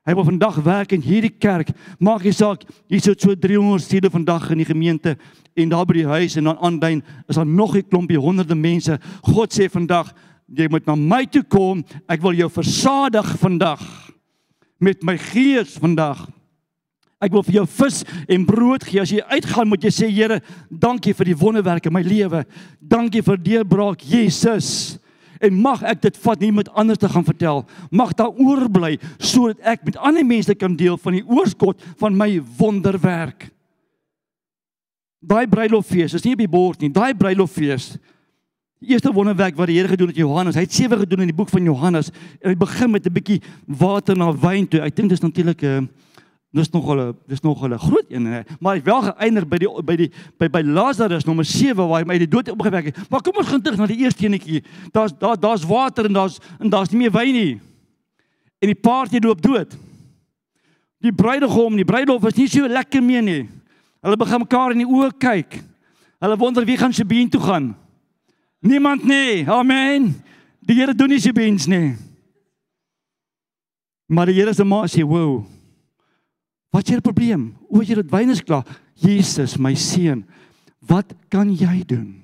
[0.07, 1.69] Hy wil vandag werk in hierdie kerk.
[2.01, 5.13] Maak nie saak hier sit so 300 siele vandag in die gemeente
[5.59, 8.99] en daar by die huis en dan aanduin is daar nog 'n klompie honderde mense.
[9.21, 10.13] God sê vandag
[10.55, 11.83] jy moet na my toe kom.
[12.09, 13.83] Ek wil jou versadig vandag
[14.79, 16.25] met my gees vandag.
[17.19, 19.01] Ek wil vir jou vis en brood gee.
[19.01, 20.39] As jy uitgaan, moet jy sê Here,
[20.71, 22.45] dankie vir die wonderwerke in my lewe.
[22.79, 24.99] Dankie vir deurbraak Jesus
[25.39, 27.63] en mag ek dit vat nie met ander te gaan vertel
[27.95, 32.29] mag daar oorbly sodat ek met ander mense kan deel van die oorskot van my
[32.59, 33.47] wonderwerk
[35.19, 37.93] daai bruiloffees is nie op die bord nie daai bruiloffees
[38.79, 41.35] die eerste wonderwerk wat die Here gedoen het Johannes hy het sewe gedoen in die
[41.35, 42.11] boek van Johannes
[42.43, 45.87] hy begin met 'n bietjie water na wyn toe ek dink dis natuurlik 'n uh,
[46.49, 48.25] Dis nog hulle, dis nog hulle groot een,
[48.59, 50.07] maar hy wel geëindig by die by die
[50.41, 53.01] by by Lazarus nommer 7 waar hy my die dood opgewek het.
[53.09, 54.63] Maar kom ons gaan terug na die eerste enetjie.
[54.91, 57.59] Daar's daar daar's water en daar's en daar's nie meer wyn nie.
[58.57, 59.77] En die paartjie loop dood.
[61.05, 63.43] Die bruidegom, die bruilof is nie so lekker meer nie.
[64.01, 65.61] Hulle begin mekaar in die oë kyk.
[66.17, 67.75] Hulle wonder wie gaan se been toe gaan.
[68.59, 69.47] Niemand nie.
[69.47, 70.13] Amen.
[70.59, 71.95] Die Here doen nie se beens nie.
[74.09, 75.45] Maar die Here se ma sê, "Wow."
[76.69, 77.55] Wat is jou probleem?
[77.69, 78.65] O, jy het wyn is klaar.
[78.99, 80.21] Jesus, my seun,
[80.85, 82.19] wat kan jy doen?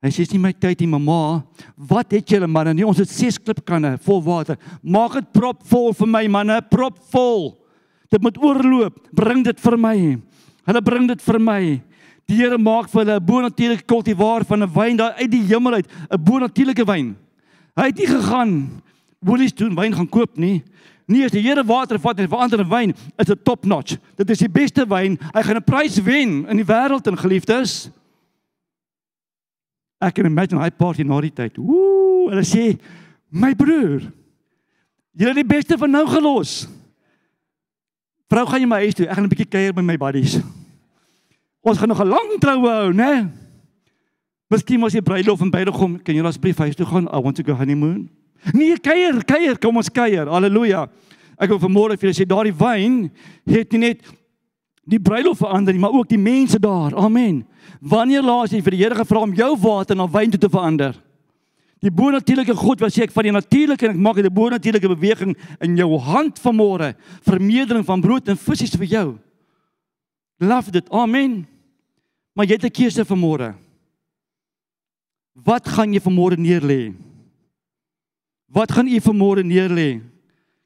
[0.00, 1.42] Hy sê dis nie my tyd nie, mamma.
[1.76, 2.72] Wat het julle manne?
[2.72, 4.56] Nee, ons het ses klipkanne vol water.
[4.80, 7.52] Maak dit propvol vir my manne, propvol.
[8.10, 8.96] Dit moet oorloop.
[9.12, 9.96] Bring dit vir my.
[10.70, 11.60] Hulle bring dit vir my.
[12.30, 15.74] Die Here maak vir hulle 'n bonatuurlike kultivar van 'n wyn daar uit die hemel
[15.74, 17.16] uit, 'n bonatuurlike wyn.
[17.74, 18.82] Hy het nie gegaan
[19.18, 20.62] woelies doen wyn gaan koop nie.
[21.06, 23.98] Nie as die Here water vat en verander in wyn, is dit top notch.
[24.16, 25.18] Dit is die beste wyn.
[25.34, 27.90] Hy gaan 'n prys wen in die wêreld en geliefdes.
[30.00, 31.58] Ek kan imagine hy party na die tyd.
[31.58, 32.78] Ooh, hulle sê
[33.28, 34.00] my broer.
[35.16, 36.68] Jy het die beste van nou gelos.
[38.28, 39.06] Vrou, gaan jy my huis toe?
[39.06, 40.40] Ek gaan 'n bietjie kuier by my buddies.
[41.60, 43.30] Ons gaan nog 'n lang troue hou, né?
[44.48, 47.06] Miskien was jy bruilof en bruidegom, kan jy asseblief huis toe gaan?
[47.06, 48.08] I want to go honeymoon.
[48.52, 50.26] Nee, kuier, kuier, kom ons kuier.
[50.26, 50.88] Halleluja.
[51.38, 53.10] Ek wil vanmôre vir julle sê daardie wyn
[53.48, 54.02] het nie net
[54.90, 56.96] die bruilof verander nie, maar ook die mense daar.
[56.96, 57.44] Amen.
[57.80, 60.96] Wanneer laas jy vir die Here gevra om jou water na wyn toe te verander?
[61.80, 65.36] Die bonatuurlike God wat sê ek van die natuurlike en ek maak 'n bonatuurlike beweging
[65.60, 69.18] in jou hand vanmôre, vermeerdering van brood en visse vir jou.
[70.40, 70.90] Love dit.
[70.90, 71.46] Amen.
[72.32, 73.54] Maar jy het 'n keuse vanmôre.
[75.32, 76.94] Wat gaan jy vanmôre neerlê?
[78.46, 80.00] Wat gaan u vanmôre neerlê?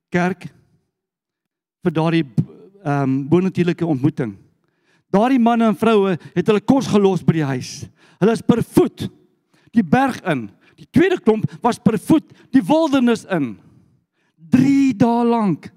[0.08, 0.46] Kerk
[1.82, 2.24] vir daardie
[2.84, 4.36] ehm um, bonatuurlike ontmoeting.
[5.10, 7.84] Daardie manne en vroue het hulle kos gelos by die huis.
[8.18, 9.08] Hulle is per voet
[9.74, 10.50] die berg in.
[10.76, 13.56] Die tweede klomp was per voet die wildernis in.
[14.50, 15.70] 3 dae lank.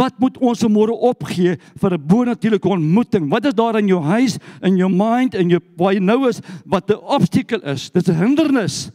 [0.00, 3.28] Wat moet ons môre opgee vir 'n bonatuurlike ontmoeting?
[3.28, 6.40] Wat is daar in jou huis, in jou mind, in jou waar jy nou is
[6.64, 7.90] wat 'n obstakel is?
[7.90, 8.90] Dis 'n hindernis.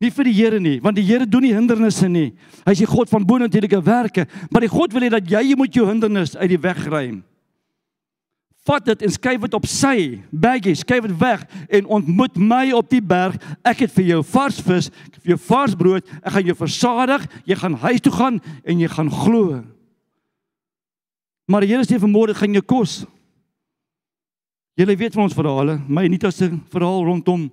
[0.00, 2.32] Nie vir die Here nie, want die Here doen nie hindernisse nie.
[2.64, 5.74] Hy is die God van bonatuurlike werke, maar die God wil hê dat jy moet
[5.74, 7.22] jou hindernis uit die weg ruim.
[8.64, 12.88] Vat dit en skuif dit op sy baggie, skuif dit weg en ontmoet my op
[12.90, 13.36] die berg.
[13.64, 14.90] Ek het vir jou vars vis,
[15.22, 16.04] vir jou vars brood.
[16.22, 17.26] Ek gaan jou versadig.
[17.44, 19.64] Jy gaan huis toe gaan en jy gaan glo.
[21.50, 23.00] Maar die Here sê vanmôre gaan jou kos.
[24.78, 27.48] Julle weet van ons verhale, my Anita se verhaal rondom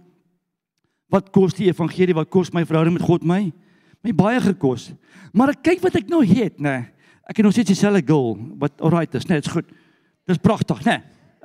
[1.08, 2.16] Wat kos die evangelie?
[2.18, 3.46] Wat kos my verhouding met God my?
[4.04, 4.90] My baie gekos.
[5.32, 6.82] Maar ek kyk wat ek nou het, nê.
[7.28, 8.36] Ek het nog steeds dieselfde goal.
[8.60, 9.70] Wat alright is, net is goed.
[10.28, 10.98] Dis pragtig, nê.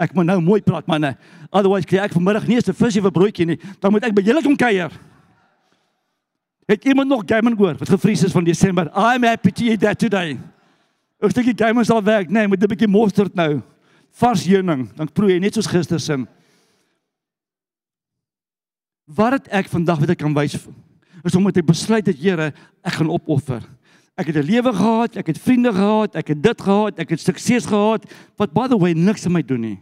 [0.02, 1.12] Ek moet nou mooi praat, manne.
[1.54, 3.58] Otherwise kry ek vanmiddag nie eens 'n visie 'n broodjie nie.
[3.78, 4.90] Dan moet ek by julle kom kuier.
[6.66, 8.90] Het iemand nog gamen gehoor wat gevries is van Desember?
[8.94, 10.38] I'm happy to eat that today.
[11.22, 13.62] Ek dink die gamen sal werk, nee, met 'n bietjie mosterd nou.
[14.10, 16.16] Vars heuning, dan proe jy net soos gister se.
[19.06, 20.58] Wat het ek vandag wat ek kan wys
[21.24, 23.62] is om met 'n besluit dat Here, ek gaan opoffer.
[24.16, 27.20] Ek het 'n lewe gehad, ek het vriende gehad, ek het dit gehad, ek het
[27.20, 28.04] sukses gehad
[28.36, 29.80] wat by the way niks aan my doen nie.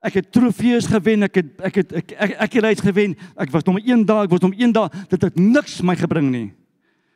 [0.00, 3.16] Ek het trofees gewen, ek het ek het ek ek, ek het reeds gewen.
[3.36, 4.90] Ek was nommer 1 daar, ek was nommer 1 daar.
[5.08, 6.52] Dit het niks my gebring nie.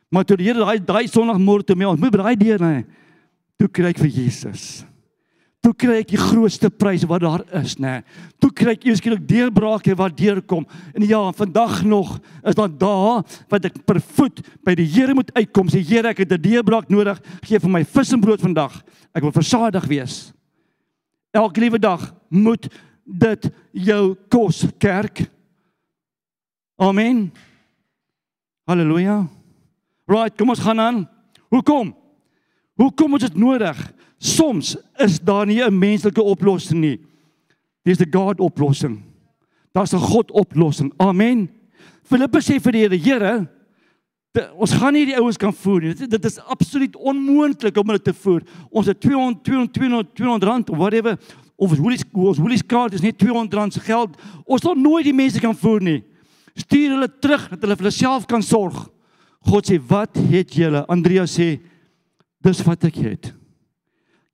[0.09, 2.85] Maar toe die Here daai daai Sondagmôre toe my ontmoet by daai deur, nee,
[3.63, 4.83] toe kry ek vir Jesus.
[5.63, 8.01] Toe kry ek die grootste prys wat daar is, nê.
[8.43, 10.65] Toe kry ek ewesklik deurbrake wat deurkom.
[10.91, 13.13] En ja, vandag nog is daar dae
[13.53, 15.71] wat ek per voet by die Here moet uitkom.
[15.71, 17.21] Sê Here, ek het 'n deurbraak nodig.
[17.47, 18.83] Gee vir my vis en brood vandag.
[19.15, 20.33] Ek wil versadig wees.
[21.31, 22.67] Elke liewe dag moet
[23.07, 25.31] dit jou kos, kerk.
[26.75, 27.31] Amen.
[28.67, 29.27] Halleluja.
[30.07, 31.09] Right, kom ons gaan aan.
[31.47, 32.02] Hoekom?
[32.79, 33.79] Hoekom is dit nodig?
[34.17, 36.99] Soms is daar nie 'n menslike oplossing nie.
[37.83, 39.01] Dis 'n God oplossing.
[39.71, 40.93] Daar's 'n God oplossing.
[40.97, 41.49] Amen.
[42.03, 43.47] Filippus sê vir die Here, Here,
[44.57, 45.93] ons gaan nie die ouens kan voer nie.
[45.93, 48.41] Dit, dit is absoluut onmoontlik om hulle te voer.
[48.71, 51.17] Ons het 200 200 200 200 rand of whatever
[51.55, 54.17] of ons hoelies ons hoelies kaart is net 200 rand se geld.
[54.45, 56.03] Ons sal nooit die mense kan voer nie.
[56.55, 58.89] Stuur hulle terug dat hulle vir hulle self kan sorg.
[59.45, 61.59] God sê, "Wat het julle?" Andrea sê,
[62.43, 63.33] "Dis wat ek het."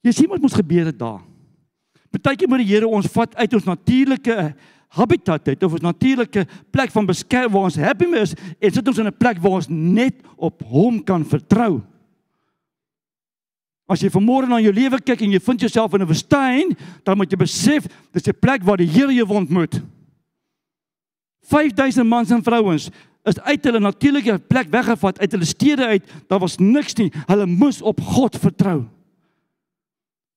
[0.01, 1.21] Jy sien wat ons gebeur het daar.
[2.09, 4.53] Partykeer moet die Here ons vat uit ons natuurlike
[4.97, 8.97] habitat uit of ons natuurlike plek van beskerm waar ons happy is en sit ons
[8.97, 11.83] in 'n plek waar ons net op hom kan vertrou.
[13.89, 17.17] As jy vanmôre na jou lewe kyk en jy vind jouself in 'n woestyn, dan
[17.17, 19.81] moet jy besef dis 'n plek waar die Here jou ontmoet.
[21.41, 22.89] 5000 mans en vrouens
[23.29, 26.13] is uit hulle natuurlike plek weggevat uit hulle stede uit.
[26.27, 27.11] Daar was niks nie.
[27.27, 28.87] Hulle moes op God vertrou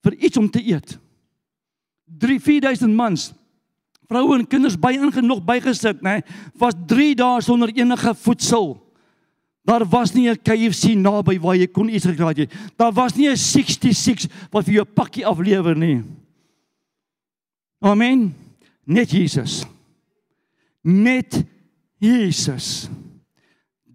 [0.03, 0.99] vir iets om te eet.
[2.19, 3.33] 3 4000 mans
[4.13, 6.21] vroue en kinders by ingenog bygesit nê
[6.61, 8.75] was 3 dae sonder enige voedsel
[9.69, 13.29] daar was nie 'n KFC naby waar jy kon iets gekry het daar was nie
[13.29, 16.03] 'n 66 wat vir jou pakkie aflewer nie
[17.81, 18.35] amen
[18.85, 19.65] net Jesus
[20.83, 21.45] net
[22.03, 22.89] Jesus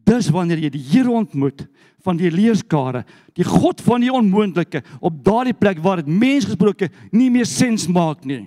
[0.07, 1.65] dis wanneer jy die Here ontmoet
[2.05, 3.03] van die leerskare,
[3.35, 8.23] die God van die onmoontlike op daardie plek waar dit mensgesproke nie meer sens maak
[8.27, 8.45] nie.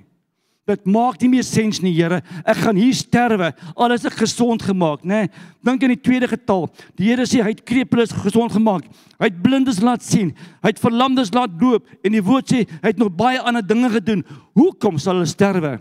[0.68, 2.20] Dit maak nie meer sens nie, Here.
[2.46, 3.48] Ek gaan hier sterwe.
[3.74, 5.24] Alles is gesond gemaak, nê?
[5.66, 6.68] Dink aan die tweede getal.
[7.00, 8.86] Die Here sê hy het krepeles gesond gemaak.
[9.18, 10.30] Hy het blindes laat sien.
[10.62, 13.90] Hy het verlamdes laat loop en die woord sê hy het nog baie ander dinge
[13.96, 14.22] gedoen.
[14.56, 15.74] Hoekom sal hulle sterwe?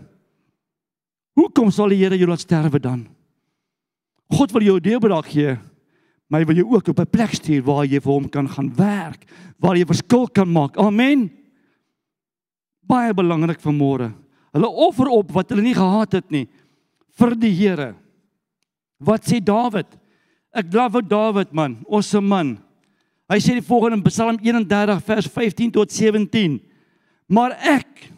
[1.38, 3.06] Hoekom sal die Here jou laat sterwe dan?
[4.30, 5.58] God wil jou deurbraak gee
[6.30, 8.70] maar hy wil jou ook op 'n plek stuur waar jy vir hom kan gaan
[8.76, 9.26] werk,
[9.58, 10.76] waar jy verskil kan maak.
[10.76, 11.30] Amen.
[12.86, 14.14] Baie belangrik vir môre.
[14.52, 16.48] Hulle offer op wat hulle nie gehad het nie
[17.18, 17.94] vir die Here.
[18.98, 19.86] Wat sê Dawid?
[20.54, 22.58] Ek glo Dawid man, ons se man.
[23.28, 26.60] Hy sê die volgende in Psalm 31 vers 15 tot 17.
[27.28, 28.12] Maar ek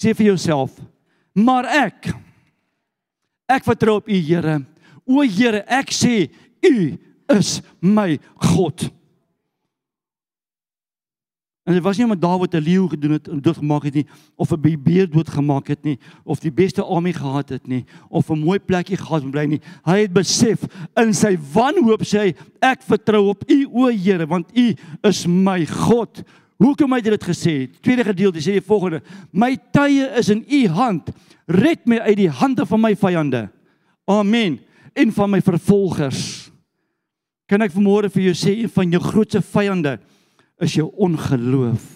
[0.00, 0.80] sê vir jouself,
[1.32, 2.14] maar ek
[3.54, 4.60] ek vertrou op U Here
[5.04, 6.30] O Here, ek sê
[6.64, 6.96] U
[7.34, 8.88] is my God.
[11.64, 14.52] En dit was nie omdat Dawid 'n leeu gedoen het en doodgemaak het nie of
[14.52, 18.58] 'n beer doodgemaak het nie of die beste army gehad het nie of 'n mooi
[18.58, 19.60] plekkie gehad om bly nie.
[19.84, 20.60] Hy het besef
[20.96, 25.66] in sy wanhoop sê hy ek vertrou op U o Here want U is my
[25.66, 26.22] God.
[26.62, 27.54] Hoekom het hy dit gesê?
[27.82, 31.10] Tweede gedeelte sê die volgende: My tye is in U hand.
[31.46, 33.48] Red my uit die hande van my vyande.
[34.06, 34.60] Amen
[34.94, 36.50] en van my vervolgers.
[37.50, 39.98] Kan ek vanmôre vir jou sê een van jou grootste vyande
[40.62, 41.90] is jou ongeloof.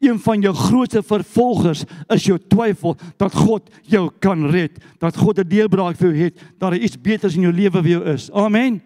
[0.00, 1.84] Een van jou grootste vervolgers
[2.14, 6.34] is jou twyfel dat God jou kan red, dat God 'n deurbraak vir jou het,
[6.58, 8.30] dat daar iets beters in jou lewe vir jou is.
[8.32, 8.82] Amen.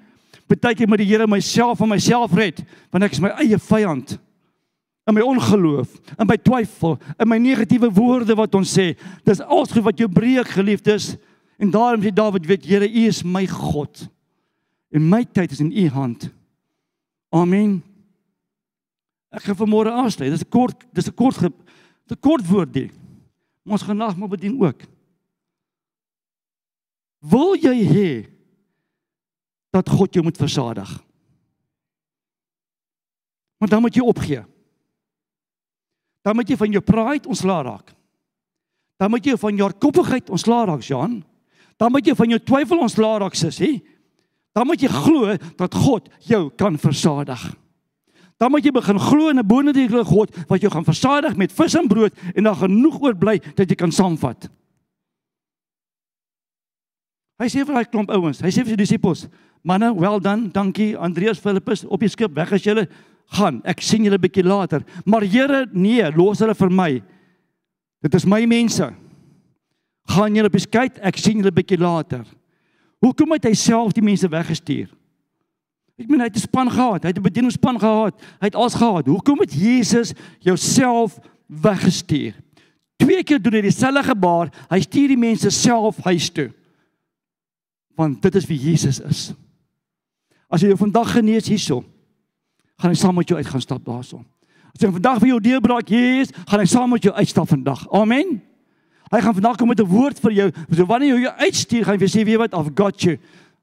[0.46, 4.18] Partykeer moet die Here myself van myself red, want ek is my eie vyand.
[5.04, 8.94] In my ongeloof, in my twyfel, in my negatiewe woorde wat ons sê,
[9.26, 11.14] dis alsgoed wat jou breek geliefdes.
[11.60, 14.06] En daarom sê Dawid, weet Here, U is my God.
[14.94, 16.30] En my tyd is in U hand.
[17.34, 17.82] Amen.
[19.34, 20.30] Ek gaan vanmôre afsluit.
[20.30, 22.90] Dis 'n kort, dis 'n kort 'n kort woordie.
[23.64, 24.80] Ons gaan nag maar bedien ook.
[27.18, 28.10] Wil jy hê
[29.72, 30.90] dat God jou moet versadig?
[33.58, 34.44] Maar dan moet jy opgee.
[36.24, 37.92] Dan moet jy van jou pride ontslaa raak.
[38.98, 41.22] Dan moet jy van jou koppigheid ontslaa raak, Jean
[41.80, 43.82] dan moet jy van jou twyfel ontslaa raak sussie.
[44.54, 47.42] Dan moet jy glo dat God jou kan versadig.
[48.38, 51.74] Dan moet jy begin glo in 'n bonatuurlike God wat jou gaan versadig met vis
[51.74, 54.48] en brood en dan genoeg oorbly dat jy kan saamvat.
[57.38, 59.28] Hy sê vir daai klomp ouens, hy sê vir sy disippels,
[59.62, 62.88] manne, well done, dankie Andreas Philippus op die skip weg as julle
[63.26, 63.60] gaan.
[63.64, 64.84] Ek sien julle bietjie later.
[65.04, 66.90] Maar Here, nee, los hulle vir my.
[68.04, 68.90] Dit is my mense.
[70.12, 72.24] Gaan julle op die skei, ek sien julle bietjie later.
[73.04, 74.88] Hoekom het hy self die mense weggestuur?
[76.00, 78.74] Ek meen hy het 'n span gehad, hy het 'n bedieningsspan gehad, hy het alles
[78.74, 79.06] gehad.
[79.06, 82.34] Hoekom het Jesus jouself weggestuur?
[82.96, 84.50] Twee keer doen hy dieselfde gebaar.
[84.70, 86.52] Hy stuur die mense self huis toe.
[87.94, 89.32] Want dit is wie Jesus is.
[90.48, 91.84] As jy vandag genees hierso,
[92.80, 94.24] gaan hy saam met jou uit gaan stap daarson.
[94.74, 97.86] As jy vandag vir jou deurbraak Jesus, gaan hy saam met jou uitstap vandag.
[97.94, 98.40] Amen.
[99.12, 100.50] Hy gaan vandag kom met 'n woord vir jou.
[100.74, 103.18] So wanneer jy jou uitstuur, gaan hy vir sê, "Weet wat, I've got you."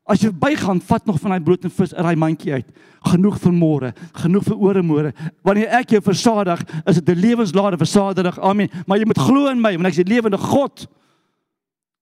[0.07, 2.67] As jy bygaan, vat nog van daai brood en vis uit daai mandjie uit.
[3.05, 5.13] Genoeg vir môre, genoeg vir ore môre.
[5.43, 8.39] Wanneer ek jou versadig, is dit 'n lewenslade versadig.
[8.39, 8.69] Amen.
[8.87, 10.87] Maar jy moet glo in my, want ek is die lewende God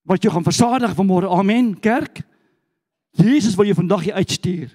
[0.05, 1.30] wat jou gaan versadig vir môre.
[1.30, 1.80] Amen.
[1.80, 2.22] Kerk.
[3.12, 4.70] Jesus wil jou vandag uitstuur.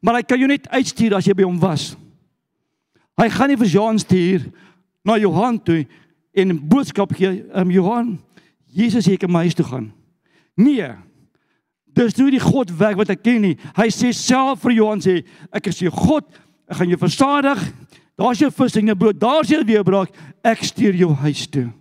[0.00, 1.92] Maar hy kan jou net uitstuur as jy by hom was.
[3.18, 4.46] Hy gaan nie vir Johan stuur
[5.06, 5.86] na Johan toe
[6.34, 8.18] en 'n boodskap gee, um, Johan,
[8.66, 9.92] Jesus sê ek moet huis toe gaan.
[10.56, 10.94] Nee.
[11.86, 13.56] Dis nie die God werk wat ek ken nie.
[13.74, 16.24] Hy sê self vir Johan sê, ek is jou God,
[16.68, 17.58] ek gaan jou versadig.
[18.18, 20.10] Daar's jou vis en jou brood, daar's jou deurbraak.
[20.44, 21.72] Ek stuur jou huis toe.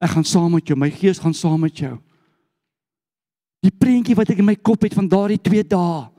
[0.00, 1.98] Ek gaan saam met jou, my gees gaan saam met jou.
[3.64, 6.13] Die prentjie wat ek in my kop het van daardie 2 dae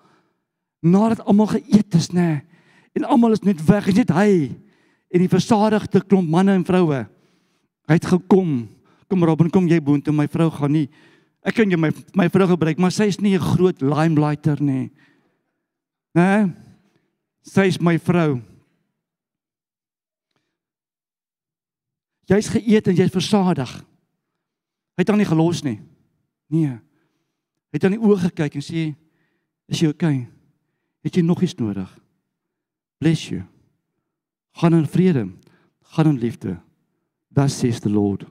[0.85, 2.21] nadat almal geëet is, nê.
[2.21, 2.43] Nee,
[2.95, 4.55] en almal is net weg, is net hy
[5.11, 7.05] en die versadigde klomp manne en vroue.
[7.85, 8.67] Hy het gekom.
[9.09, 10.87] Kom Robin, kom jy boontoe, my vrou gaan nie
[11.45, 14.89] Ek kan jy my my vrou gebruik, maar sy is nie 'n groot limelighter nie.
[16.15, 16.53] Né?
[17.43, 18.41] Sy is my vrou.
[22.25, 23.69] Jy's geëet en jy's versadig.
[24.97, 25.79] Hy het hom nie gelos nie.
[26.49, 26.79] Nee.
[27.69, 28.95] Hy het aan die oë gekyk en sê,
[29.69, 30.27] "Is jy okay?
[31.05, 31.89] Het jy nog iets nodig?
[32.97, 33.43] Bless you.
[34.57, 35.27] Gaan in vrede.
[35.93, 36.57] Gaan in liefde.
[37.29, 38.25] Thus says the Lord."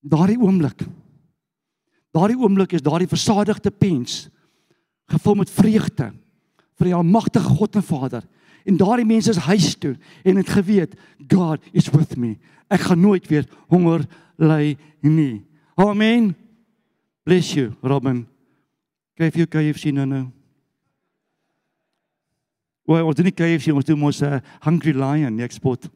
[0.00, 0.86] Daardie oomblik
[2.16, 4.28] Daardie oomblik is daardie versadigde pens
[5.08, 6.10] gevul met vreugde
[6.78, 8.24] vir die almagtige God en Vader.
[8.68, 10.96] En daardie mense is huis toe en het geweet
[11.28, 12.36] God is with me.
[12.68, 14.04] Ek gaan nooit weer honger
[14.36, 15.44] ly nie.
[15.78, 16.34] Amen.
[17.24, 18.26] Bless you, Robin.
[19.18, 20.26] Jy kan jy sien nou nou.
[22.88, 25.90] Wel, ons doen nie KFC, ons doen mos 'n uh, Hungry Lion, nie eksport.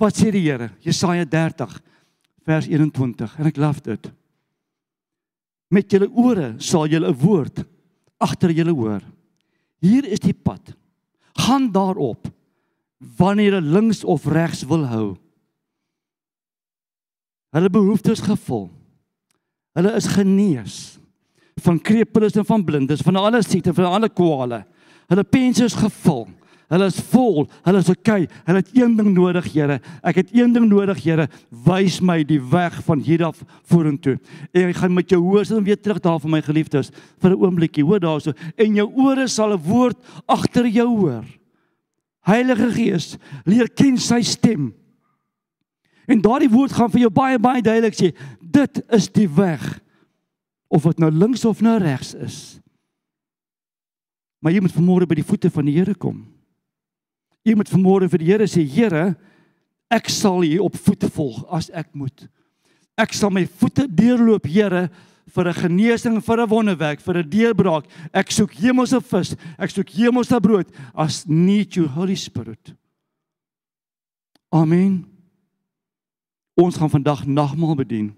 [0.00, 0.70] Wat sê die Here?
[0.80, 1.82] Jesaja 30
[2.44, 4.08] vers 21 en ek love dit.
[5.68, 7.64] Met julle ore sal julle 'n woord
[8.18, 9.02] agter julle hoor.
[9.80, 10.72] Hier is die pad.
[11.36, 12.32] Gaan daarop
[13.18, 15.16] wanneer jy links of regs wil hou.
[17.52, 18.70] Hulle behoeftes gevul.
[19.74, 20.98] Hulle is genees
[21.62, 24.64] van krepeles en van blindes, van alle siektes, van alle kwale.
[25.06, 26.26] Hulle pense is gevul.
[26.72, 27.44] Hulle is vol.
[27.66, 28.24] Hulle is okay.
[28.46, 29.78] Hulle het een ding nodig, Here.
[30.02, 31.28] Ek het een ding nodig, Here.
[31.66, 34.16] Wys my die weg van hier af vorentoe.
[34.52, 36.90] En ek gaan met jou hoor sit en weer terug daar vir my geliefdes
[37.22, 37.84] vir 'n oombliekie.
[37.84, 38.32] Hoor daarso.
[38.56, 41.24] En jou ore sal 'n woord agter jou hoor.
[42.24, 44.72] Heilige Gees, leer ken sy stem.
[46.06, 49.83] En daardie woord gaan vir jou baie baie duidelik sê, dit is die weg.
[50.74, 52.38] Of dit nou links of nou regs is.
[54.42, 56.24] Maar jy moet vanmôre by die voete van die Here kom.
[57.46, 59.14] Jy moet vanmôre vir die Here sê, Here,
[59.92, 62.26] ek sal U op voete volg as ek moet.
[63.00, 64.88] Ek sal my voete deurloop, Here,
[65.34, 67.86] vir 'n genesing, vir 'n wonderwerk, vir 'n deurbraak.
[68.12, 72.74] Ek soek hemelse vis, ek soek hemelse brood as need you Holy Spirit.
[74.52, 75.06] Amen.
[76.54, 78.14] Ons gaan vandag nagmaal bedien.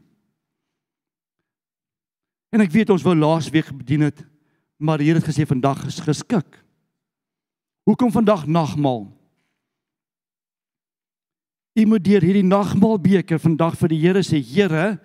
[2.54, 4.22] En ek weet ons wou laas week bedien het,
[4.78, 6.58] maar die Here het gesê vandag is geskik.
[7.86, 9.06] Hoekom vandag nagmaal?
[11.76, 14.96] U moet deur hierdie nagmaalbeker vandag vir die Here sê, Here,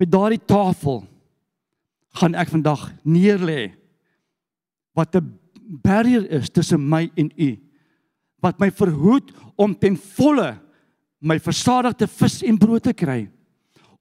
[0.00, 1.04] by daardie tafel
[2.18, 3.72] gaan ek vandag neerlê
[4.96, 5.38] wat 'n
[5.80, 7.56] barrier is tussen my en U.
[8.42, 10.60] Wat my verhoed om ten volle
[11.20, 13.30] my versadigde vis en brood te kry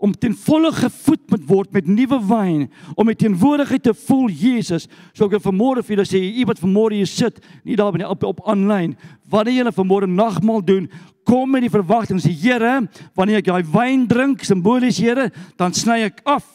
[0.02, 2.62] om ten volle gevoed moet word met nuwe wyn,
[2.98, 4.88] om met teenwoordigheid te voel Jesus.
[5.14, 8.10] So ek vir môre vir julle sê, u wat vanmôre hier sit, nie daar binne
[8.10, 8.96] op op aanlyn,
[9.30, 10.90] wanneer julle vanmôre nagmaal doen,
[11.28, 12.80] kom met die verwagting sê Here,
[13.18, 15.30] wanneer ek daai wyn drink, simbolies Here,
[15.62, 16.50] dan sny ek af.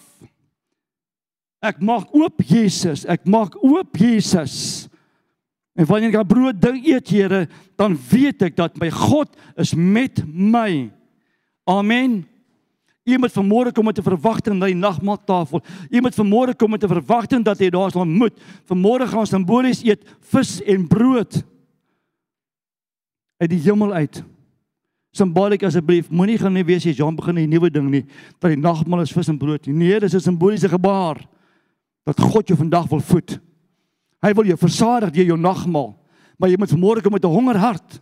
[1.62, 4.88] Ek maak oop Jesus, ek maak oop Jesus.
[5.78, 7.44] En wanneer ek daai brood ding eet Here,
[7.78, 10.88] dan weet ek dat my God is met my.
[11.70, 12.24] Amen.
[13.06, 15.62] Jy moet vanmôre kom met 'n verwagting na die nagmaaltafel.
[15.90, 18.34] Jy moet vanmôre kom met 'n verwagting dat jy daar sal ontmoet.
[18.66, 21.44] Vanmôre gaan ons simbolies eet vis en brood
[23.38, 24.24] uit die hemel uit.
[25.12, 28.04] Simboliek asseblief, moenie gaan net wees jy Jan begin 'n nuwe ding nie,
[28.40, 29.74] dat die nagmaal is vis en brood nie.
[29.74, 31.26] Nee, dis 'n simboliese gebaar
[32.04, 33.38] dat God jou vandag wil voed.
[34.20, 35.96] Hy wil jou versadig deur jou nagmaal.
[36.38, 38.00] Maar jy moet vanmôre kom met 'n honger hart,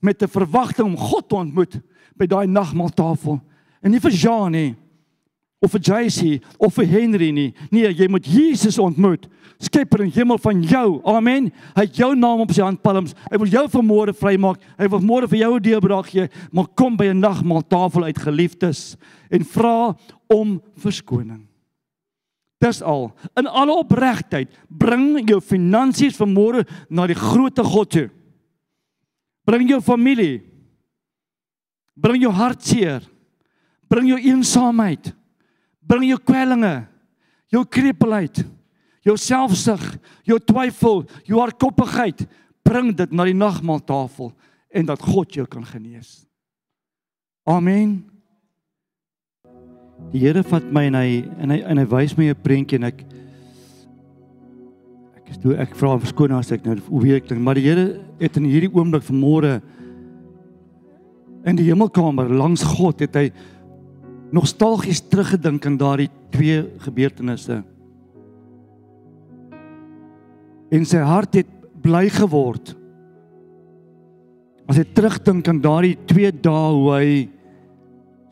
[0.00, 1.80] met 'n verwagting om God te ontmoet
[2.16, 3.40] by daai nagmaaltafel.
[3.82, 4.74] En nie vir Jean nie
[5.64, 7.50] of vir JC of vir Henry nie.
[7.72, 9.26] Nee, jy moet Jesus ontmoet.
[9.62, 11.00] Skepper in hemel van jou.
[11.08, 11.48] Amen.
[11.76, 13.16] Hy het jou naam op sy handpalms.
[13.30, 14.60] Hy wil jou vanmôre vrymaak.
[14.76, 16.28] Hy wil môre vir jou 'n deurbraak gee.
[16.52, 18.96] Maar kom by 'n nagmaaltafel uit geliefdes
[19.30, 19.96] en vra
[20.28, 21.46] om verskoning.
[22.60, 23.12] Dis al.
[23.36, 28.10] In alle opregtheid, bring jou finansies vanmôre na die grootte God toe.
[29.44, 30.42] Bring jou familie.
[31.94, 33.02] Bring jou hartseer.
[33.88, 35.12] Bring jou eensaamheid.
[35.86, 36.86] Bring jou kwellinge,
[37.52, 38.42] jou krepeelheid,
[39.06, 39.82] jou selfsug,
[40.26, 42.24] jou twyfel, jou hardkoppigheid.
[42.66, 44.32] Bring dit na die nagmaaltafel
[44.74, 46.24] en dat God jou kan genees.
[47.46, 48.00] Amen.
[50.12, 51.10] Die Here vat my en hy
[51.40, 53.04] en hy en hy wys my 'n prentjie en ek
[55.16, 58.02] ek is toe ek vra verskoning as ek nou hoe weet ek maar die Here
[58.20, 59.62] het in hierdie oomblik vanmôre
[61.46, 63.30] in die hemelkamer langs God het hy
[64.34, 67.62] nostalgies teruggedink aan daardie twee gebeurtenisse.
[70.70, 71.50] En sy hart het
[71.82, 72.74] bly geword.
[74.66, 77.10] As hy terugdink aan daardie twee dae hoe hy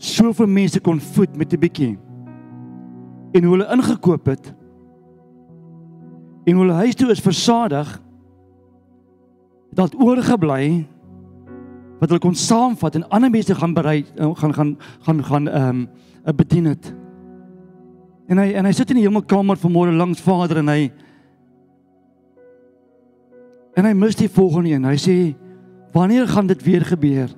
[0.03, 1.93] soveel mense kon voed met 'n bietjie
[3.35, 4.55] en hoe hulle ingekoop het
[6.45, 8.01] en hoe hulle huis toe is versadig
[9.75, 10.87] dat oorgebly
[12.01, 14.77] wat hulle kon saamvat en ander mense gaan berei eh, gaan gaan
[15.07, 15.87] gaan gaan ehm
[16.25, 16.95] um, bedien het.
[18.29, 20.93] En hy en hy sit in die hemelkamer vanmôre langs Vader en hy
[23.77, 24.87] en hy mis die volgende een.
[24.89, 25.17] Hy sê
[25.93, 27.29] wanneer gaan dit weer gebeur?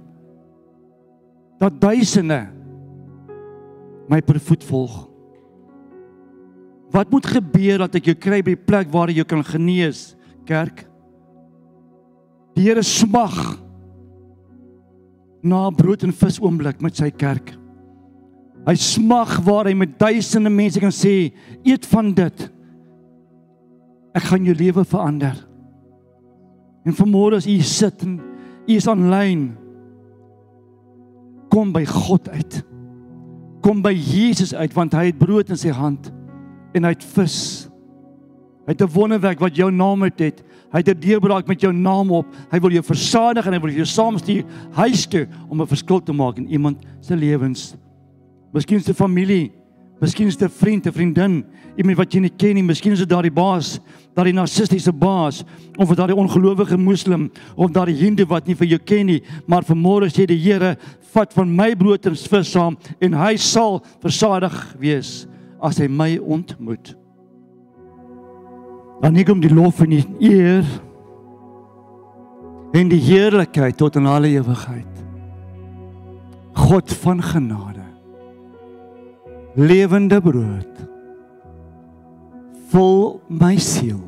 [1.58, 2.46] Dat duisende
[4.06, 4.96] my per voet volg.
[6.94, 10.14] Wat moet gebeur dat ek jou kry by die plek waar jy kan genees,
[10.46, 10.84] kerk?
[12.54, 13.65] Die Here smag
[15.46, 17.54] na brood en vis oomblik met sy kerk.
[18.66, 21.30] Hy smag waar hy met duisende mense kan sê,
[21.62, 22.46] eet van dit.
[24.16, 25.36] Ek gaan jou lewe verander.
[26.86, 28.18] En vanmôre as u sit en
[28.66, 29.52] u is aanlyn,
[31.52, 32.58] kom by God uit.
[33.62, 36.10] Kom by Jesus uit want hy het brood in sy hand
[36.76, 37.38] en hy het vis.
[38.66, 40.18] Hy het 'n wonderwerk wat jou naam het.
[40.18, 40.42] het.
[40.72, 42.26] Hy het 'n deurbraak met jou naam op.
[42.50, 46.12] Hy wil jou versadig en hy wil jou saamstuur huis toe om 'n verskil te
[46.12, 47.76] maak in iemand se lewens.
[48.52, 49.52] Miskien se familie,
[50.00, 51.44] miskien se vriend, 'n vriendin,
[51.76, 53.80] iemand wat jy nie ken nie, miskien is dit daardie baas,
[54.14, 55.44] daardie narcistiese baas
[55.76, 60.08] of daardie ongelowige moslim of daardie hindu wat nie vir jou ken nie, maar vanmôre
[60.08, 60.76] sê die Here,
[61.12, 65.26] vat van my brood en vis saam en hy sal versadig wees
[65.60, 66.96] as hy my ontmoet.
[69.00, 70.66] Dan nie kom die lof en die eer
[72.76, 75.04] en die heerlikheid tot in alle ewigheid.
[76.56, 77.84] God van genade.
[79.56, 80.82] Lewende brood.
[82.72, 84.00] Vol my siel.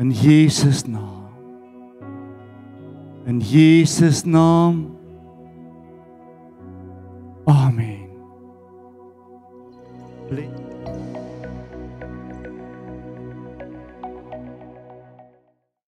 [0.00, 1.28] In Jesus naam.
[3.26, 4.86] In Jesus naam.
[7.44, 8.08] Amen.
[10.28, 10.69] Bless